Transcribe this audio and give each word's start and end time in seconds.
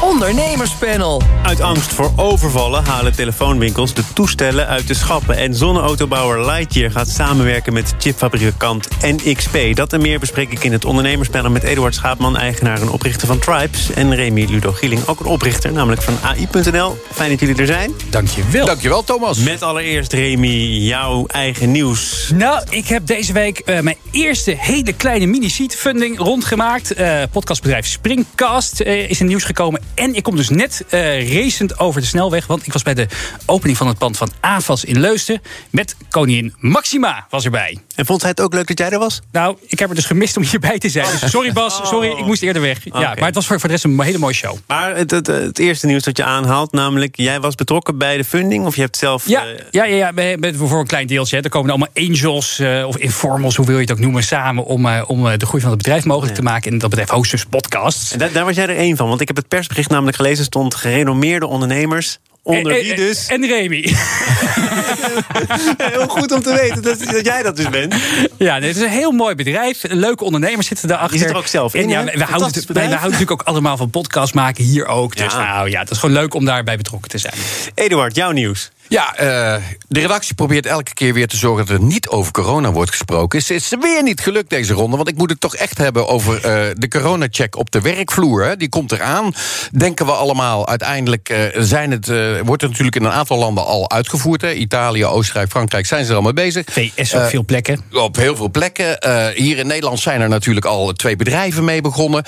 Ondernemerspanel. 0.00 1.22
Uit 1.42 1.60
angst 1.60 1.92
voor 1.92 2.12
overvallen 2.16 2.84
halen 2.84 3.16
telefoonwinkels 3.16 3.94
de 3.94 4.02
toestellen 4.12 4.66
uit 4.66 4.88
de 4.88 4.94
schappen. 4.94 5.36
En 5.36 5.54
zonneautobouwer 5.54 6.46
Lightyear 6.46 6.90
gaat 6.90 7.08
samenwerken 7.08 7.72
met 7.72 7.94
chipfabrikant 7.98 8.88
NXP. 9.00 9.58
Dat 9.74 9.92
en 9.92 10.00
meer 10.00 10.18
bespreek 10.18 10.52
ik 10.52 10.64
in 10.64 10.72
het 10.72 10.84
ondernemerspanel 10.84 11.50
met 11.50 11.62
Eduard 11.62 11.94
Schaapman, 11.94 12.36
eigenaar 12.36 12.80
en 12.80 12.90
oprichter 12.90 13.26
van 13.26 13.38
Tribes. 13.38 13.92
En 13.92 14.14
Remy 14.14 14.44
Ludo 14.44 14.72
Gieling, 14.72 15.06
ook 15.06 15.20
een 15.20 15.26
oprichter, 15.26 15.72
namelijk 15.72 16.02
van 16.02 16.18
AI.nl. 16.22 16.96
Fijn 17.12 17.30
dat 17.30 17.40
jullie 17.40 17.56
er 17.56 17.66
zijn. 17.66 17.92
Dankjewel. 18.10 18.66
Dankjewel, 18.66 19.04
Thomas. 19.04 19.38
Met 19.38 19.62
allereerst, 19.62 20.12
Remy, 20.12 20.86
jouw 20.86 21.26
eigen 21.26 21.70
nieuws. 21.70 22.30
Nou, 22.34 22.62
ik 22.70 22.86
heb 22.86 23.06
deze 23.06 23.32
week 23.32 23.62
uh, 23.64 23.80
mijn 23.80 23.96
eerste 24.10 24.54
hele 24.58 24.92
kleine 24.92 25.26
mini-seed 25.26 25.76
funding 25.76 26.18
rondgemaakt. 26.18 26.98
Uh, 26.98 27.22
podcastbedrijf 27.30 27.86
Springcast 27.86 28.80
uh, 28.80 29.10
is 29.10 29.20
in 29.20 29.26
nieuws 29.26 29.44
gekomen. 29.44 29.83
En 29.94 30.14
ik 30.14 30.22
kom 30.22 30.36
dus 30.36 30.48
net 30.48 30.84
uh, 30.90 31.34
racend 31.34 31.78
over 31.78 32.00
de 32.00 32.06
snelweg. 32.06 32.46
Want 32.46 32.66
ik 32.66 32.72
was 32.72 32.82
bij 32.82 32.94
de 32.94 33.06
opening 33.46 33.76
van 33.76 33.86
het 33.86 33.98
pand 33.98 34.16
van 34.16 34.30
AVAS 34.40 34.84
in 34.84 35.00
Leusden. 35.00 35.42
Met 35.70 35.96
koningin 36.10 36.54
Maxima 36.58 37.26
was 37.30 37.44
erbij. 37.44 37.78
En 37.94 38.06
vond 38.06 38.20
hij 38.20 38.30
het 38.30 38.40
ook 38.40 38.54
leuk 38.54 38.66
dat 38.66 38.78
jij 38.78 38.90
er 38.90 38.98
was? 38.98 39.20
Nou, 39.32 39.56
ik 39.66 39.78
heb 39.78 39.88
er 39.88 39.94
dus 39.94 40.06
gemist 40.06 40.36
om 40.36 40.42
hierbij 40.42 40.78
te 40.78 40.88
zijn. 40.88 41.06
Dus 41.20 41.30
sorry 41.30 41.52
Bas, 41.52 41.80
Oh. 41.80 41.86
sorry, 41.86 42.08
ik 42.08 42.24
moest 42.24 42.42
eerder 42.42 42.62
weg. 42.62 42.78
Ja, 42.84 42.92
maar 42.92 43.24
het 43.24 43.34
was 43.34 43.46
voor, 43.46 43.60
voor 43.60 43.68
de 43.68 43.74
rest 43.74 43.84
een 43.84 44.00
hele 44.00 44.18
mooie 44.18 44.34
show. 44.34 44.56
Maar 44.66 44.96
het, 44.96 45.10
het, 45.10 45.26
het 45.26 45.58
eerste 45.58 45.86
nieuws 45.86 46.02
dat 46.02 46.16
je 46.16 46.24
aanhaalt, 46.24 46.72
namelijk 46.72 47.16
jij 47.16 47.40
was 47.40 47.54
betrokken 47.54 47.98
bij 47.98 48.16
de 48.16 48.24
funding. 48.24 48.66
Of 48.66 48.74
je 48.74 48.80
hebt 48.80 48.96
zelf. 48.96 49.28
Ja, 49.28 49.46
uh, 49.46 49.52
ja, 49.70 49.84
ja, 49.84 50.12
ja 50.14 50.52
voor 50.54 50.80
een 50.80 50.86
klein 50.86 51.06
deeltje. 51.06 51.36
Hè. 51.36 51.42
Er 51.42 51.50
komen 51.50 51.70
allemaal 51.70 51.88
angels 51.94 52.58
uh, 52.60 52.86
of 52.86 52.96
informals, 52.96 53.56
hoe 53.56 53.66
wil 53.66 53.74
je 53.74 53.80
het 53.80 53.92
ook 53.92 53.98
noemen, 53.98 54.22
samen 54.22 54.64
om, 54.64 54.86
uh, 54.86 55.02
om 55.06 55.38
de 55.38 55.46
groei 55.46 55.62
van 55.62 55.70
het 55.70 55.82
bedrijf 55.82 56.04
mogelijk 56.04 56.32
ja. 56.32 56.38
te 56.38 56.44
maken. 56.44 56.72
En 56.72 56.78
dat 56.78 56.90
bedrijf 56.90 57.10
host 57.10 57.30
dus 57.30 57.44
podcasts. 57.44 58.12
En 58.12 58.18
daar, 58.18 58.32
daar 58.32 58.44
was 58.44 58.54
jij 58.54 58.68
er 58.68 58.76
één 58.76 58.96
van, 58.96 59.08
want 59.08 59.20
ik 59.20 59.26
heb 59.26 59.36
het 59.36 59.48
persbericht 59.48 59.90
namelijk 59.90 60.16
gelezen, 60.16 60.44
stond 60.44 60.74
gerenommeerde 60.74 61.46
ondernemers. 61.46 62.18
Onder 62.46 62.76
en, 62.76 62.82
wie 62.82 62.94
dus? 62.94 63.26
En 63.26 63.46
Remy. 63.46 63.80
heel 65.92 66.08
goed 66.08 66.32
om 66.32 66.42
te 66.42 66.54
weten 66.54 66.82
dat, 66.82 66.98
dat, 66.98 67.24
jij 67.24 67.42
dat 67.42 67.56
dus 67.56 67.68
bent. 67.68 67.94
Ja, 68.36 68.58
nee, 68.58 68.68
het 68.68 68.76
is 68.76 68.82
een 68.82 68.88
heel 68.88 69.12
mooi 69.12 69.34
bedrijf. 69.34 69.82
Leuke 69.82 70.24
ondernemers 70.24 70.66
zitten 70.66 70.88
daarachter. 70.88 71.16
Je 71.16 71.22
zit 71.22 71.30
er 71.30 71.36
ook 71.36 71.46
zelf 71.46 71.74
in. 71.74 71.82
En 71.82 71.88
ja, 71.88 72.04
we, 72.04 72.18
we, 72.18 72.24
houden, 72.24 72.52
we, 72.52 72.72
we, 72.72 72.80
houden 72.80 73.00
natuurlijk 73.00 73.30
ook 73.30 73.42
allemaal 73.42 73.76
van 73.76 73.90
podcast 73.90 74.34
maken 74.34 74.64
hier 74.64 74.86
ook. 74.86 75.16
Dus 75.16 75.32
ja. 75.32 75.54
nou 75.54 75.70
ja, 75.70 75.80
het 75.80 75.90
is 75.90 75.98
gewoon 75.98 76.14
leuk 76.14 76.34
om 76.34 76.44
daarbij 76.44 76.76
betrokken 76.76 77.10
te 77.10 77.18
zijn. 77.18 77.34
Eduard, 77.74 78.16
jouw 78.16 78.30
nieuws. 78.30 78.70
Ja, 78.94 79.14
uh, 79.20 79.62
de 79.88 80.00
redactie 80.00 80.34
probeert 80.34 80.66
elke 80.66 80.94
keer 80.94 81.14
weer 81.14 81.28
te 81.28 81.36
zorgen 81.36 81.66
dat 81.66 81.76
er 81.76 81.82
niet 81.82 82.08
over 82.08 82.32
corona 82.32 82.72
wordt 82.72 82.90
gesproken. 82.90 83.38
Het 83.38 83.50
is 83.50 83.72
weer 83.80 84.02
niet 84.02 84.20
gelukt 84.20 84.50
deze 84.50 84.72
ronde, 84.72 84.96
want 84.96 85.08
ik 85.08 85.16
moet 85.16 85.30
het 85.30 85.40
toch 85.40 85.56
echt 85.56 85.78
hebben 85.78 86.08
over 86.08 86.34
uh, 86.34 86.70
de 86.74 86.88
coronacheck 86.88 87.56
op 87.56 87.70
de 87.70 87.80
werkvloer. 87.80 88.44
Hè. 88.44 88.56
Die 88.56 88.68
komt 88.68 88.92
eraan, 88.92 89.32
denken 89.72 90.06
we 90.06 90.12
allemaal. 90.12 90.68
Uiteindelijk 90.68 91.28
uh, 91.28 91.38
zijn 91.58 91.90
het, 91.90 92.06
wordt 92.44 92.62
het 92.62 92.70
natuurlijk 92.70 92.96
in 92.96 93.04
een 93.04 93.12
aantal 93.12 93.38
landen 93.38 93.64
al 93.64 93.90
uitgevoerd. 93.90 94.40
Hè. 94.40 94.52
Italië, 94.52 95.04
Oostenrijk, 95.04 95.50
Frankrijk 95.50 95.86
zijn 95.86 96.04
ze 96.04 96.10
er 96.10 96.16
al 96.16 96.22
mee 96.22 96.32
bezig. 96.32 96.66
VS 96.70 97.14
op 97.14 97.22
veel 97.22 97.44
plekken. 97.44 97.80
Op 97.92 98.16
heel 98.16 98.36
veel 98.36 98.50
plekken. 98.50 98.98
hier 99.34 99.58
in 99.58 99.66
Nederland 99.66 100.00
zijn 100.00 100.20
er 100.20 100.28
natuurlijk 100.28 100.66
al 100.66 100.92
twee 100.92 101.16
bedrijven 101.16 101.64
mee 101.64 101.80
begonnen. 101.80 102.24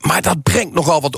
maar 0.00 0.22
dat 0.22 0.42
brengt 0.42 0.74
nogal 0.74 1.00
wat 1.00 1.16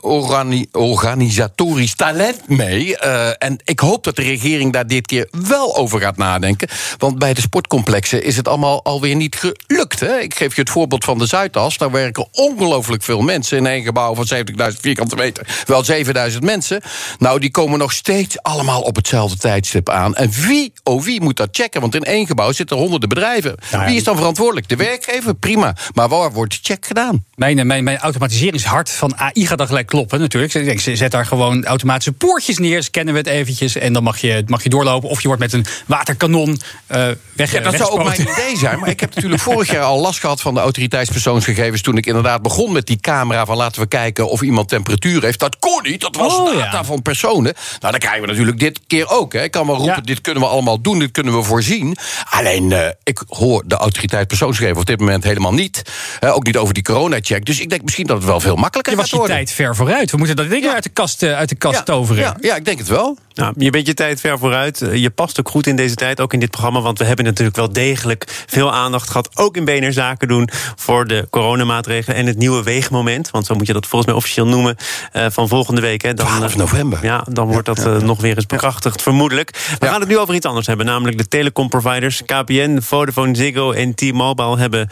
organi 0.00 0.66
organisatorisch 0.72 1.94
talent 1.94 2.48
mee. 2.48 2.98
en 3.38 3.56
ik 3.64 3.80
hoop 3.80 3.91
dat 4.00 4.16
de 4.16 4.22
regering 4.22 4.72
daar 4.72 4.86
dit 4.86 5.06
keer 5.06 5.28
wel 5.30 5.76
over 5.76 6.00
gaat 6.00 6.16
nadenken. 6.16 6.68
Want 6.98 7.18
bij 7.18 7.34
de 7.34 7.40
sportcomplexen 7.40 8.24
is 8.24 8.36
het 8.36 8.48
allemaal 8.48 8.84
alweer 8.84 9.16
niet 9.16 9.36
gelukt. 9.36 10.00
Hè? 10.00 10.18
Ik 10.18 10.34
geef 10.34 10.54
je 10.54 10.60
het 10.60 10.70
voorbeeld 10.70 11.04
van 11.04 11.18
de 11.18 11.26
Zuidas. 11.26 11.76
Daar 11.76 11.90
werken 11.90 12.26
ongelooflijk 12.32 13.02
veel 13.02 13.20
mensen 13.20 13.56
in 13.56 13.66
één 13.66 13.82
gebouw 13.82 14.14
van 14.14 14.26
70.000 14.72 14.80
vierkante 14.80 15.16
meter. 15.16 15.46
Wel 15.66 15.84
7.000 16.30 16.38
mensen. 16.38 16.80
Nou, 17.18 17.40
die 17.40 17.50
komen 17.50 17.78
nog 17.78 17.92
steeds 17.92 18.42
allemaal 18.42 18.80
op 18.80 18.96
hetzelfde 18.96 19.38
tijdstip 19.38 19.88
aan. 19.88 20.14
En 20.14 20.30
wie, 20.30 20.72
oh 20.82 21.02
wie 21.02 21.20
moet 21.20 21.36
dat 21.36 21.48
checken? 21.52 21.80
Want 21.80 21.94
in 21.94 22.02
één 22.02 22.26
gebouw 22.26 22.52
zitten 22.52 22.76
honderden 22.76 23.08
bedrijven. 23.08 23.54
Ja, 23.70 23.84
wie 23.84 23.96
is 23.96 24.04
dan 24.04 24.16
verantwoordelijk? 24.16 24.68
De 24.68 24.76
werkgever? 24.76 25.34
Prima. 25.34 25.76
Maar 25.94 26.08
waar 26.08 26.32
wordt 26.32 26.52
de 26.52 26.58
check 26.62 26.86
gedaan? 26.86 27.24
Mijn, 27.34 27.66
mijn, 27.66 27.84
mijn 27.84 27.98
automatiseringshart 27.98 28.90
van 28.90 29.16
AI 29.16 29.46
gaat 29.46 29.58
dan 29.58 29.66
gelijk 29.66 29.86
kloppen 29.86 30.20
natuurlijk. 30.20 30.80
Ze 30.80 30.96
zet 30.96 31.10
daar 31.10 31.26
gewoon 31.26 31.64
automatische 31.64 32.12
poortjes 32.12 32.58
neer. 32.58 32.82
Scannen 32.82 33.14
we 33.14 33.20
het 33.20 33.28
eventjes 33.28 33.71
en 33.76 33.92
dan 33.92 34.02
mag 34.02 34.18
je, 34.18 34.42
mag 34.46 34.62
je 34.62 34.68
doorlopen. 34.68 35.08
Of 35.08 35.20
je 35.20 35.26
wordt 35.26 35.42
met 35.42 35.52
een 35.52 35.66
waterkanon 35.86 36.60
uh, 36.88 37.08
weg. 37.32 37.52
Ja, 37.52 37.60
dat 37.60 37.76
zou 37.76 37.90
ook 37.90 38.04
mijn 38.04 38.20
idee 38.20 38.56
zijn. 38.56 38.78
Maar 38.78 38.88
ik 38.88 39.00
heb 39.00 39.14
natuurlijk 39.14 39.42
vorig 39.42 39.70
jaar 39.70 39.82
al 39.82 40.00
last 40.00 40.20
gehad 40.20 40.40
van 40.40 40.54
de 40.54 40.60
autoriteitspersoonsgegevens. 40.60 41.82
toen 41.82 41.96
ik 41.96 42.06
inderdaad 42.06 42.42
begon 42.42 42.72
met 42.72 42.86
die 42.86 43.00
camera 43.00 43.46
van 43.46 43.56
laten 43.56 43.82
we 43.82 43.88
kijken 43.88 44.28
of 44.28 44.42
iemand 44.42 44.68
temperatuur 44.68 45.22
heeft. 45.22 45.38
Dat 45.38 45.58
kon 45.58 45.82
niet. 45.82 46.00
Dat 46.00 46.16
was 46.16 46.34
oh, 46.34 46.46
data 46.46 46.76
ja. 46.76 46.84
van 46.84 47.02
personen. 47.02 47.54
Nou, 47.80 47.92
dan 47.92 48.00
krijgen 48.00 48.20
we 48.20 48.26
natuurlijk 48.26 48.58
dit 48.58 48.80
keer 48.86 49.08
ook. 49.08 49.32
Hè. 49.32 49.42
Ik 49.42 49.50
kan 49.50 49.66
wel 49.66 49.76
roepen: 49.76 49.94
ja. 49.94 50.00
dit 50.00 50.20
kunnen 50.20 50.42
we 50.42 50.48
allemaal 50.48 50.80
doen, 50.80 50.98
dit 50.98 51.10
kunnen 51.10 51.36
we 51.36 51.42
voorzien. 51.42 51.96
Alleen, 52.30 52.70
uh, 52.70 52.86
ik 53.02 53.22
hoor 53.28 53.62
de 53.66 53.74
autoriteit 53.74 54.28
persoonsgegevens 54.28 54.80
op 54.80 54.86
dit 54.86 55.00
moment 55.00 55.24
helemaal 55.24 55.54
niet. 55.54 55.82
Uh, 56.20 56.34
ook 56.34 56.44
niet 56.44 56.56
over 56.56 56.74
die 56.74 56.82
corona-check. 56.82 57.44
Dus 57.44 57.60
ik 57.60 57.70
denk 57.70 57.82
misschien 57.82 58.06
dat 58.06 58.16
het 58.16 58.26
wel 58.26 58.40
veel 58.40 58.56
makkelijker 58.56 58.92
je 58.92 58.98
was 58.98 59.08
gaat 59.08 59.18
worden. 59.18 59.38
Je 59.38 59.44
tijd 59.44 59.56
ver 59.56 59.76
vooruit. 59.76 60.10
We 60.10 60.16
moeten 60.16 60.36
dat 60.36 60.50
ding 60.50 60.64
ja. 60.64 60.74
uit 60.74 60.82
de 60.82 60.88
kast, 60.88 61.22
uit 61.22 61.48
de 61.48 61.54
kast 61.54 61.84
toveren. 61.84 62.22
Ja, 62.22 62.36
ja, 62.40 62.56
ik 62.56 62.64
denk 62.64 62.78
het 62.78 62.88
wel. 62.88 63.18
Nou, 63.34 63.54
je 63.56 63.70
bent 63.70 63.86
je 63.86 63.94
tijd 63.94 64.20
ver 64.20 64.38
vooruit. 64.38 64.78
Je 64.92 65.10
past 65.10 65.40
ook 65.40 65.48
goed 65.48 65.66
in 65.66 65.76
deze 65.76 65.94
tijd, 65.94 66.20
ook 66.20 66.32
in 66.32 66.40
dit 66.40 66.50
programma. 66.50 66.80
Want 66.80 66.98
we 66.98 67.04
hebben 67.04 67.24
natuurlijk 67.24 67.56
wel 67.56 67.72
degelijk 67.72 68.44
veel 68.46 68.72
aandacht 68.72 69.10
gehad. 69.10 69.28
Ook 69.34 69.56
in 69.56 69.64
BNR 69.64 69.92
Zaken 69.92 70.28
doen 70.28 70.48
voor 70.76 71.06
de 71.06 71.26
coronamaatregelen 71.30 72.16
en 72.16 72.26
het 72.26 72.38
nieuwe 72.38 72.62
weegmoment. 72.62 73.30
Want 73.30 73.46
zo 73.46 73.54
moet 73.54 73.66
je 73.66 73.72
dat 73.72 73.86
volgens 73.86 74.06
mij 74.10 74.20
officieel 74.20 74.46
noemen 74.46 74.76
uh, 75.12 75.26
van 75.30 75.48
volgende 75.48 75.80
week. 75.80 76.02
Hè. 76.02 76.14
Dan, 76.14 76.26
12 76.26 76.56
november. 76.56 76.98
Ja, 77.02 77.24
dan 77.30 77.46
wordt 77.46 77.66
dat 77.66 77.86
uh, 77.86 77.96
nog 77.96 78.20
weer 78.20 78.36
eens 78.36 78.46
bekrachtigd, 78.46 79.02
vermoedelijk. 79.02 79.76
We 79.78 79.86
gaan 79.86 80.00
het 80.00 80.08
nu 80.08 80.18
over 80.18 80.34
iets 80.34 80.46
anders 80.46 80.66
hebben. 80.66 80.86
Namelijk 80.86 81.18
de 81.18 81.28
telecomproviders. 81.28 82.22
KPN, 82.24 82.78
Vodafone, 82.80 83.36
Ziggo 83.36 83.72
en 83.72 83.94
T-Mobile 83.94 84.58
hebben 84.58 84.88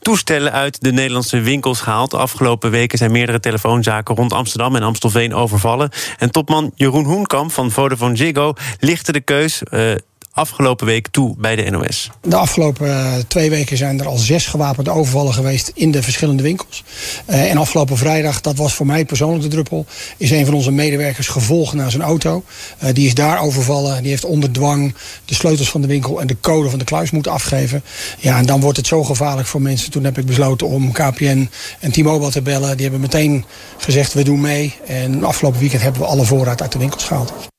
toestellen 0.00 0.52
uit 0.52 0.80
de 0.80 0.92
Nederlandse 0.92 1.40
winkels 1.40 1.80
gehaald. 1.80 2.10
De 2.10 2.16
afgelopen 2.16 2.70
weken 2.70 2.98
zijn 2.98 3.12
meerdere 3.12 3.40
telefoonzaken 3.40 4.14
rond 4.14 4.32
Amsterdam 4.32 4.76
en 4.76 4.82
Amstelveen 4.82 5.34
overvallen. 5.34 5.90
En 6.18 6.30
topman 6.30 6.72
Jeroen 6.74 7.04
Hoenkamp 7.04 7.52
van 7.52 7.70
Vodafone 7.70 7.82
Ziggo 8.16 8.54
lichtte 8.78 9.12
de 9.12 9.20
keus 9.20 9.62
uh, 9.70 9.94
afgelopen 10.34 10.86
week 10.86 11.08
toe 11.08 11.34
bij 11.38 11.56
de 11.56 11.70
NOS. 11.70 12.10
De 12.22 12.36
afgelopen 12.36 12.86
uh, 12.86 13.12
twee 13.28 13.50
weken 13.50 13.76
zijn 13.76 14.00
er 14.00 14.06
al 14.06 14.16
zes 14.16 14.46
gewapende 14.46 14.90
overvallen 14.90 15.34
geweest 15.34 15.72
in 15.74 15.90
de 15.90 16.02
verschillende 16.02 16.42
winkels. 16.42 16.84
Uh, 17.26 17.50
en 17.50 17.56
afgelopen 17.56 17.96
vrijdag, 17.96 18.40
dat 18.40 18.56
was 18.56 18.74
voor 18.74 18.86
mij 18.86 19.04
persoonlijk 19.04 19.42
de 19.42 19.48
druppel, 19.48 19.86
is 20.16 20.30
een 20.30 20.44
van 20.44 20.54
onze 20.54 20.70
medewerkers 20.70 21.28
gevolgd 21.28 21.74
naar 21.74 21.90
zijn 21.90 22.02
auto. 22.02 22.44
Die 22.92 23.06
is 23.06 23.14
daar 23.14 23.40
overvallen, 23.40 24.02
die 24.02 24.10
heeft 24.10 24.24
onder 24.24 24.52
dwang 24.52 24.94
de 25.24 25.34
sleutels 25.34 25.70
van 25.70 25.80
de 25.80 25.86
winkel 25.86 26.20
en 26.20 26.26
de 26.26 26.36
code 26.40 26.70
van 26.70 26.78
de 26.78 26.84
kluis 26.84 27.10
moeten 27.10 27.32
afgeven. 27.32 27.82
Ja, 28.18 28.38
en 28.38 28.46
dan 28.46 28.60
wordt 28.60 28.76
het 28.76 28.86
zo 28.86 29.04
gevaarlijk 29.04 29.48
voor 29.48 29.62
mensen. 29.62 29.90
Toen 29.90 30.04
heb 30.04 30.18
ik 30.18 30.26
besloten 30.26 30.66
om 30.66 30.92
KPN 30.92 31.50
en 31.80 31.92
T-Mobile 31.92 32.30
te 32.30 32.42
bellen. 32.42 32.72
Die 32.72 32.82
hebben 32.82 33.00
meteen 33.00 33.44
gezegd, 33.78 34.12
we 34.12 34.24
doen 34.24 34.40
mee. 34.40 34.74
En 34.86 35.24
afgelopen 35.24 35.60
weekend 35.60 35.82
hebben 35.82 36.00
we 36.00 36.06
alle 36.06 36.24
voorraad 36.24 36.62
uit 36.62 36.72
de 36.72 36.78
winkels 36.78 37.04
gehaald. 37.04 37.52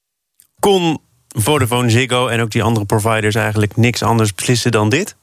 Kon 0.65 0.99
Vodafone, 1.27 1.89
Ziggo 1.89 2.27
en 2.27 2.41
ook 2.41 2.51
die 2.51 2.63
andere 2.63 2.85
providers 2.85 3.35
eigenlijk 3.35 3.77
niks 3.77 4.03
anders 4.03 4.33
beslissen 4.33 4.71
dan 4.71 4.89
dit? 4.89 5.15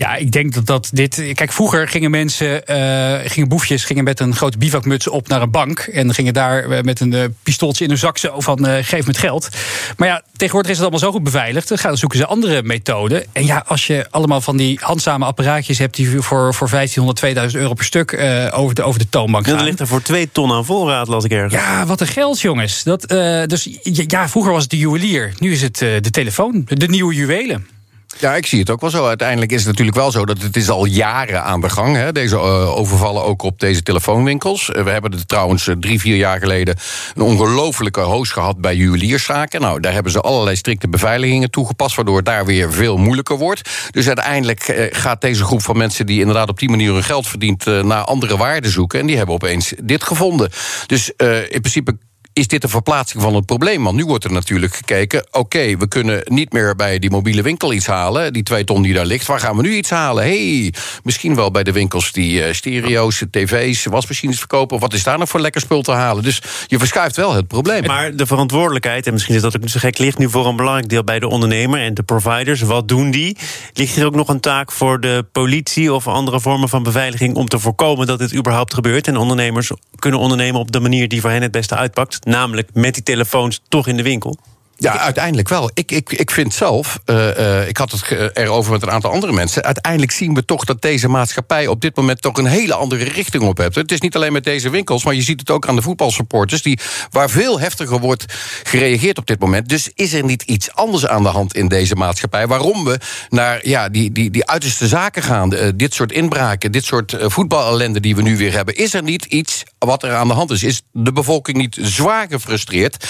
Ja, 0.00 0.14
ik 0.14 0.32
denk 0.32 0.54
dat 0.54 0.66
dat 0.66 0.90
dit. 0.92 1.22
Kijk, 1.34 1.52
vroeger 1.52 1.88
gingen 1.88 2.10
mensen, 2.10 2.62
uh, 2.70 3.30
gingen 3.30 3.48
boefjes, 3.48 3.84
gingen 3.84 4.04
met 4.04 4.20
een 4.20 4.34
grote 4.34 4.58
bivakmuts 4.58 5.08
op 5.08 5.28
naar 5.28 5.42
een 5.42 5.50
bank. 5.50 5.78
En 5.78 6.14
gingen 6.14 6.34
daar 6.34 6.84
met 6.84 7.00
een 7.00 7.12
uh, 7.12 7.24
pistooltje 7.42 7.84
in 7.84 7.90
hun 7.90 7.98
zak 7.98 8.18
zo 8.18 8.40
van 8.40 8.68
uh, 8.68 8.74
geef 8.80 9.00
me 9.00 9.06
het 9.06 9.18
geld. 9.18 9.48
Maar 9.96 10.08
ja, 10.08 10.22
tegenwoordig 10.36 10.70
is 10.70 10.76
het 10.76 10.86
allemaal 10.86 11.08
zo 11.08 11.12
goed 11.12 11.22
beveiligd. 11.22 11.68
Dan 11.68 11.78
gaan 11.78 11.96
zoeken 11.96 12.18
ze 12.18 12.26
andere 12.26 12.62
methoden. 12.62 13.24
En 13.32 13.46
ja, 13.46 13.64
als 13.66 13.86
je 13.86 14.06
allemaal 14.10 14.40
van 14.40 14.56
die 14.56 14.78
handzame 14.82 15.24
apparaatjes 15.24 15.78
hebt 15.78 15.96
die 15.96 16.20
voor, 16.20 16.54
voor 16.54 16.70
1500, 16.70 17.16
2000 17.16 17.62
euro 17.62 17.74
per 17.74 17.84
stuk 17.84 18.12
over, 18.52 18.74
de, 18.74 18.82
over 18.82 19.00
de 19.00 19.08
toonbank 19.08 19.46
gaan. 19.46 19.56
Dan 19.56 19.64
ligt 19.64 19.80
er 19.80 19.86
voor 19.86 20.02
twee 20.02 20.28
ton 20.32 20.52
aan 20.52 20.64
voorraad, 20.64 21.08
las 21.08 21.24
ik 21.24 21.30
ergens. 21.30 21.54
Ja, 21.54 21.86
wat 21.86 22.00
een 22.00 22.06
geld, 22.06 22.40
jongens. 22.40 22.82
Dat, 22.82 23.08
dus 23.46 23.78
ja, 23.82 24.28
vroeger 24.28 24.52
was 24.52 24.62
het 24.62 24.70
de 24.70 24.78
juwelier. 24.78 25.32
Nu 25.38 25.52
is 25.52 25.62
het 25.62 25.78
de 25.78 26.10
telefoon, 26.10 26.66
de 26.66 26.88
nieuwe 26.88 27.14
juwelen. 27.14 27.76
Ja, 28.16 28.34
ik 28.34 28.46
zie 28.46 28.58
het 28.58 28.70
ook 28.70 28.80
wel 28.80 28.90
zo. 28.90 29.06
Uiteindelijk 29.06 29.52
is 29.52 29.58
het 29.58 29.66
natuurlijk 29.66 29.96
wel 29.96 30.10
zo 30.10 30.24
dat 30.24 30.42
het 30.42 30.56
is 30.56 30.70
al 30.70 30.84
jaren 30.84 31.44
aan 31.44 31.60
de 31.60 31.68
gang. 31.68 31.96
Hè, 31.96 32.12
deze 32.12 32.34
uh, 32.34 32.76
overvallen 32.76 33.24
ook 33.24 33.42
op 33.42 33.60
deze 33.60 33.82
telefoonwinkels. 33.82 34.68
Uh, 34.68 34.82
we 34.82 34.90
hebben 34.90 35.12
er 35.12 35.26
trouwens 35.26 35.66
uh, 35.66 35.74
drie, 35.80 36.00
vier 36.00 36.16
jaar 36.16 36.38
geleden... 36.38 36.76
een 37.14 37.22
ongelofelijke 37.22 38.00
hoos 38.00 38.30
gehad 38.30 38.60
bij 38.60 38.76
juwelierszaken. 38.76 39.60
Nou, 39.60 39.80
daar 39.80 39.92
hebben 39.92 40.12
ze 40.12 40.20
allerlei 40.20 40.56
strikte 40.56 40.88
beveiligingen 40.88 41.50
toegepast... 41.50 41.96
waardoor 41.96 42.16
het 42.16 42.24
daar 42.24 42.46
weer 42.46 42.72
veel 42.72 42.96
moeilijker 42.96 43.36
wordt. 43.36 43.70
Dus 43.90 44.06
uiteindelijk 44.06 44.88
gaat 44.92 45.20
deze 45.20 45.44
groep 45.44 45.62
van 45.62 45.76
mensen... 45.76 46.06
die 46.06 46.20
inderdaad 46.20 46.48
op 46.48 46.58
die 46.58 46.70
manier 46.70 46.92
hun 46.92 47.04
geld 47.04 47.26
verdient... 47.26 47.64
naar 47.64 48.02
andere 48.02 48.36
waarden 48.36 48.70
zoeken. 48.70 49.00
En 49.00 49.06
die 49.06 49.16
hebben 49.16 49.34
opeens 49.34 49.72
dit 49.82 50.04
gevonden. 50.04 50.50
Dus 50.86 51.10
in 51.48 51.60
principe 51.60 51.96
is 52.38 52.48
dit 52.48 52.62
een 52.62 52.68
verplaatsing 52.68 53.22
van 53.22 53.34
het 53.34 53.46
probleem? 53.46 53.84
Want 53.84 53.96
nu 53.96 54.04
wordt 54.04 54.24
er 54.24 54.32
natuurlijk 54.32 54.74
gekeken... 54.74 55.26
oké, 55.30 55.76
we 55.76 55.88
kunnen 55.88 56.20
niet 56.24 56.52
meer 56.52 56.76
bij 56.76 56.98
die 56.98 57.10
mobiele 57.10 57.42
winkel 57.42 57.72
iets 57.72 57.86
halen... 57.86 58.32
die 58.32 58.42
twee 58.42 58.64
ton 58.64 58.82
die 58.82 58.94
daar 58.94 59.06
ligt, 59.06 59.26
waar 59.26 59.40
gaan 59.40 59.56
we 59.56 59.62
nu 59.62 59.74
iets 59.74 59.90
halen? 59.90 60.22
hey, 60.22 60.72
misschien 61.02 61.34
wel 61.34 61.50
bij 61.50 61.62
de 61.62 61.72
winkels 61.72 62.12
die 62.12 62.46
uh, 62.46 62.52
stereo's, 62.52 63.22
tv's, 63.30 63.84
wasmachines 63.84 64.38
verkopen... 64.38 64.78
wat 64.78 64.92
is 64.92 65.02
daar 65.02 65.18
nog 65.18 65.28
voor 65.28 65.40
lekker 65.40 65.60
spul 65.60 65.82
te 65.82 65.92
halen? 65.92 66.22
Dus 66.22 66.42
je 66.66 66.78
verschuift 66.78 67.16
wel 67.16 67.34
het 67.34 67.46
probleem. 67.46 67.86
Maar 67.86 68.16
de 68.16 68.26
verantwoordelijkheid, 68.26 69.06
en 69.06 69.12
misschien 69.12 69.34
is 69.34 69.42
dat 69.42 69.56
ook 69.56 69.62
niet 69.62 69.70
zo 69.70 69.78
gek... 69.78 69.98
ligt 69.98 70.18
nu 70.18 70.30
voor 70.30 70.46
een 70.46 70.56
belangrijk 70.56 70.88
deel 70.88 71.04
bij 71.04 71.18
de 71.18 71.28
ondernemer 71.28 71.80
en 71.80 71.94
de 71.94 72.02
providers. 72.02 72.60
Wat 72.60 72.88
doen 72.88 73.10
die? 73.10 73.36
Ligt 73.72 73.96
er 73.96 74.06
ook 74.06 74.14
nog 74.14 74.28
een 74.28 74.40
taak 74.40 74.72
voor 74.72 75.00
de 75.00 75.26
politie... 75.32 75.92
of 75.92 76.06
andere 76.06 76.40
vormen 76.40 76.68
van 76.68 76.82
beveiliging 76.82 77.34
om 77.34 77.48
te 77.48 77.58
voorkomen 77.58 78.06
dat 78.06 78.18
dit 78.18 78.34
überhaupt 78.34 78.74
gebeurt... 78.74 79.06
en 79.06 79.16
ondernemers 79.16 79.70
kunnen 79.98 80.20
ondernemen 80.20 80.60
op 80.60 80.72
de 80.72 80.80
manier 80.80 81.08
die 81.08 81.20
voor 81.20 81.30
hen 81.30 81.42
het 81.42 81.52
beste 81.52 81.76
uitpakt 81.76 82.26
namelijk 82.28 82.68
met 82.72 82.94
die 82.94 83.02
telefoons 83.02 83.60
toch 83.68 83.86
in 83.86 83.96
de 83.96 84.02
winkel? 84.02 84.38
Ja, 84.80 84.98
uiteindelijk 84.98 85.48
wel. 85.48 85.70
Ik, 85.74 85.90
ik, 85.90 86.12
ik 86.12 86.30
vind 86.30 86.54
zelf, 86.54 86.98
uh, 87.06 87.38
uh, 87.38 87.68
ik 87.68 87.76
had 87.76 87.90
het 87.90 88.36
erover 88.36 88.72
met 88.72 88.82
een 88.82 88.90
aantal 88.90 89.10
andere 89.10 89.32
mensen... 89.32 89.62
uiteindelijk 89.62 90.12
zien 90.12 90.34
we 90.34 90.44
toch 90.44 90.64
dat 90.64 90.82
deze 90.82 91.08
maatschappij 91.08 91.66
op 91.66 91.80
dit 91.80 91.96
moment... 91.96 92.22
toch 92.22 92.38
een 92.38 92.46
hele 92.46 92.74
andere 92.74 93.04
richting 93.04 93.42
op 93.42 93.58
heeft. 93.58 93.74
Het 93.74 93.92
is 93.92 94.00
niet 94.00 94.16
alleen 94.16 94.32
met 94.32 94.44
deze 94.44 94.70
winkels, 94.70 95.04
maar 95.04 95.14
je 95.14 95.22
ziet 95.22 95.40
het 95.40 95.50
ook 95.50 95.66
aan 95.66 95.76
de 95.76 95.82
voetbalsupporters... 95.82 96.62
Die, 96.62 96.78
waar 97.10 97.30
veel 97.30 97.60
heftiger 97.60 98.00
wordt 98.00 98.24
gereageerd 98.62 99.18
op 99.18 99.26
dit 99.26 99.40
moment. 99.40 99.68
Dus 99.68 99.90
is 99.94 100.12
er 100.12 100.24
niet 100.24 100.42
iets 100.42 100.72
anders 100.72 101.06
aan 101.06 101.22
de 101.22 101.28
hand 101.28 101.54
in 101.54 101.68
deze 101.68 101.94
maatschappij... 101.94 102.46
waarom 102.46 102.84
we 102.84 102.98
naar 103.28 103.68
ja, 103.68 103.88
die, 103.88 104.12
die, 104.12 104.30
die 104.30 104.46
uiterste 104.46 104.86
zaken 104.86 105.22
gaan, 105.22 105.54
uh, 105.54 105.68
dit 105.74 105.94
soort 105.94 106.12
inbraken... 106.12 106.72
dit 106.72 106.84
soort 106.84 107.16
voetbalellende 107.18 108.00
die 108.00 108.16
we 108.16 108.22
nu 108.22 108.36
weer 108.36 108.52
hebben... 108.52 108.76
is 108.76 108.94
er 108.94 109.02
niet 109.02 109.24
iets 109.24 109.62
wat 109.78 110.02
er 110.02 110.14
aan 110.14 110.28
de 110.28 110.34
hand 110.34 110.50
is? 110.50 110.62
Is 110.62 110.82
de 110.92 111.12
bevolking 111.12 111.56
niet 111.56 111.78
zwaar 111.80 112.26
gefrustreerd 112.28 113.04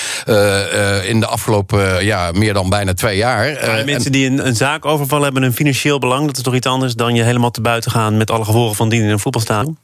in 1.06 1.20
de 1.20 1.26
afgelopen 1.26 2.04
ja, 2.04 2.30
meer 2.32 2.52
dan 2.52 2.68
bijna 2.68 2.94
twee 2.94 3.16
jaar. 3.16 3.84
Mensen 3.84 4.12
die 4.12 4.26
een, 4.26 4.46
een, 4.46 4.56
zaak 4.56 4.84
overvallen 4.84 5.24
hebben 5.24 5.42
een 5.42 5.52
financieel 5.52 5.98
belang. 5.98 6.26
Dat 6.26 6.36
is 6.36 6.42
toch 6.42 6.54
iets 6.54 6.66
anders 6.66 6.94
dan 6.94 7.14
je 7.14 7.22
helemaal 7.22 7.50
te 7.50 7.60
buiten 7.60 7.90
gaan 7.90 8.16
met 8.16 8.30
alle 8.30 8.44
gevolgen 8.44 8.76
van 8.76 8.88
dien 8.88 9.02
in 9.02 9.08
een 9.08 9.18
voetbalstadion? 9.18 9.78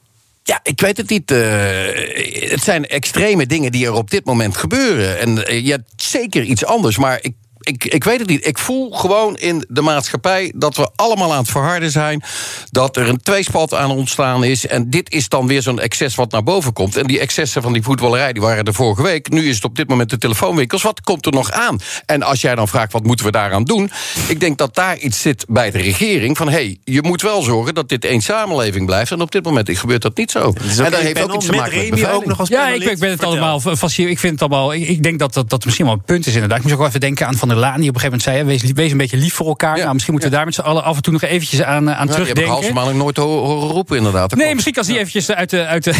Ja, 0.47 0.59
ik 0.63 0.81
weet 0.81 0.97
het 0.97 1.09
niet. 1.09 1.31
Uh, 1.31 1.39
het 2.49 2.63
zijn 2.63 2.87
extreme 2.87 3.45
dingen 3.45 3.71
die 3.71 3.85
er 3.85 3.93
op 3.93 4.09
dit 4.09 4.25
moment 4.25 4.57
gebeuren. 4.57 5.19
En 5.19 5.37
uh, 5.37 5.65
je 5.65 5.71
hebt 5.71 5.89
zeker 5.95 6.43
iets 6.43 6.65
anders, 6.65 6.97
maar 6.97 7.19
ik 7.21 7.33
ik, 7.65 7.85
ik 7.85 8.03
weet 8.03 8.19
het 8.19 8.27
niet. 8.27 8.47
Ik 8.47 8.57
voel 8.57 8.91
gewoon 8.91 9.37
in 9.37 9.65
de 9.69 9.81
maatschappij 9.81 10.53
dat 10.55 10.75
we 10.75 10.89
allemaal 10.95 11.31
aan 11.31 11.39
het 11.39 11.49
verharden 11.49 11.91
zijn. 11.91 12.23
Dat 12.71 12.97
er 12.97 13.09
een 13.09 13.21
tweespalt 13.21 13.73
aan 13.73 13.91
ontstaan 13.91 14.43
is. 14.43 14.67
En 14.67 14.89
dit 14.89 15.11
is 15.11 15.29
dan 15.29 15.47
weer 15.47 15.61
zo'n 15.61 15.79
excess 15.79 16.15
wat 16.15 16.31
naar 16.31 16.43
boven 16.43 16.73
komt. 16.73 16.97
En 16.97 17.07
die 17.07 17.19
excessen 17.19 17.61
van 17.61 17.73
die 17.73 17.81
voetballerij 17.81 18.33
die 18.33 18.41
waren 18.41 18.63
er 18.63 18.73
vorige 18.73 19.01
week. 19.01 19.29
Nu 19.29 19.49
is 19.49 19.55
het 19.55 19.63
op 19.63 19.75
dit 19.75 19.87
moment 19.87 20.09
de 20.09 20.17
telefoonwinkels. 20.17 20.81
Wat 20.81 21.01
komt 21.01 21.25
er 21.25 21.31
nog 21.31 21.51
aan? 21.51 21.79
En 22.05 22.23
als 22.23 22.41
jij 22.41 22.55
dan 22.55 22.67
vraagt 22.67 22.91
wat 22.91 23.03
moeten 23.03 23.25
we 23.25 23.31
daaraan 23.31 23.63
doen? 23.63 23.91
Ik 24.27 24.39
denk 24.39 24.57
dat 24.57 24.75
daar 24.75 24.97
iets 24.97 25.21
zit 25.21 25.45
bij 25.47 25.71
de 25.71 25.77
regering. 25.77 26.37
Van 26.37 26.47
hé, 26.47 26.53
hey, 26.53 26.77
je 26.83 27.01
moet 27.01 27.21
wel 27.21 27.41
zorgen 27.41 27.73
dat 27.73 27.89
dit 27.89 28.05
één 28.05 28.21
samenleving 28.21 28.85
blijft. 28.85 29.11
En 29.11 29.21
op 29.21 29.31
dit 29.31 29.43
moment 29.43 29.77
gebeurt 29.77 30.01
dat 30.01 30.17
niet 30.17 30.31
zo. 30.31 30.53
en 30.77 30.91
dat 30.91 30.95
heeft 30.95 31.21
ook 31.21 31.33
iets 31.33 31.45
te 31.45 31.51
maken 31.51 31.89
met 31.89 32.07
ook 32.07 32.25
nog 32.25 32.39
als 32.39 32.49
Ja, 32.49 32.67
ik, 32.67 32.83
ik 32.83 32.99
ben 32.99 33.09
het 33.09 33.23
allemaal 33.23 33.59
fascinerend. 33.59 34.17
Ik 34.17 34.19
vind 34.19 34.39
het 34.39 34.41
allemaal. 34.41 34.73
Ik, 34.73 34.87
ik 34.87 35.03
denk 35.03 35.19
dat, 35.19 35.33
dat 35.33 35.49
dat 35.49 35.65
misschien 35.65 35.85
wel 35.85 35.93
een 35.93 36.03
punt 36.05 36.27
is 36.27 36.33
inderdaad. 36.33 36.57
Ik 36.57 36.63
moet 36.63 36.73
ook 36.73 36.79
wel 36.79 36.87
even 36.87 36.99
denken 36.99 37.27
aan 37.27 37.35
Van 37.35 37.49
der 37.55 37.63
Laan 37.63 37.79
die 37.79 37.89
op 37.89 37.95
een 37.95 38.01
gegeven 38.01 38.31
moment 38.31 38.47
zei: 38.47 38.59
wees, 38.59 38.73
wees 38.73 38.91
een 38.91 38.97
beetje 38.97 39.17
lief 39.17 39.33
voor 39.33 39.47
elkaar. 39.47 39.77
Nou, 39.77 39.91
misschien 39.91 40.13
moeten 40.13 40.31
we 40.31 40.35
daar 40.35 40.45
met 40.45 40.55
z'n 40.55 40.61
allen 40.61 40.83
af 40.83 40.95
en 40.95 41.01
toe 41.01 41.13
nog 41.13 41.21
eventjes 41.21 41.61
aan, 41.61 41.91
aan 41.91 42.07
ja, 42.07 42.13
terugdenken. 42.13 42.57
Ik 42.57 42.73
heb 42.75 42.93
nooit 42.93 43.17
horen 43.17 43.69
roepen, 43.69 43.97
inderdaad. 43.97 44.35
Nee, 44.35 44.53
misschien 44.53 44.73
kan 44.73 44.85
die 44.85 44.97
eventjes 44.97 45.31
uit 45.31 45.49
de, 45.49 45.65
uit 45.75 45.83
de, 45.83 45.93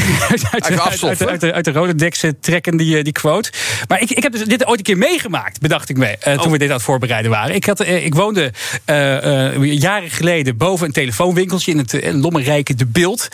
uit, 1.53 1.65
de, 1.65 1.71
rode 1.71 1.95
deks 1.95 2.23
trekken, 2.41 2.77
die, 2.77 3.03
die 3.03 3.13
quote. 3.13 3.51
Maar 3.87 4.01
ik, 4.01 4.09
ik 4.09 4.23
heb 4.23 4.31
dus 4.31 4.43
dit 4.43 4.65
ooit 4.65 4.77
een 4.77 4.83
keer 4.83 4.97
meegemaakt, 4.97 5.59
bedacht 5.59 5.89
ik 5.89 5.97
me, 5.97 6.17
toen 6.19 6.39
oh. 6.39 6.51
we 6.51 6.57
dit 6.57 6.69
aan 6.69 6.75
het 6.75 6.83
voorbereiden 6.83 7.31
waren. 7.31 7.55
Ik, 7.55 7.65
had, 7.65 7.87
ik 7.87 8.15
woonde 8.15 8.51
jaren 9.61 10.09
geleden 10.09 10.57
boven 10.57 10.85
een 10.85 10.93
telefoonwinkeltje 10.93 11.71
in 11.71 11.77
het 11.77 12.13
lommerrijke 12.13 12.75
De 12.75 12.85
Beeld. 12.85 13.27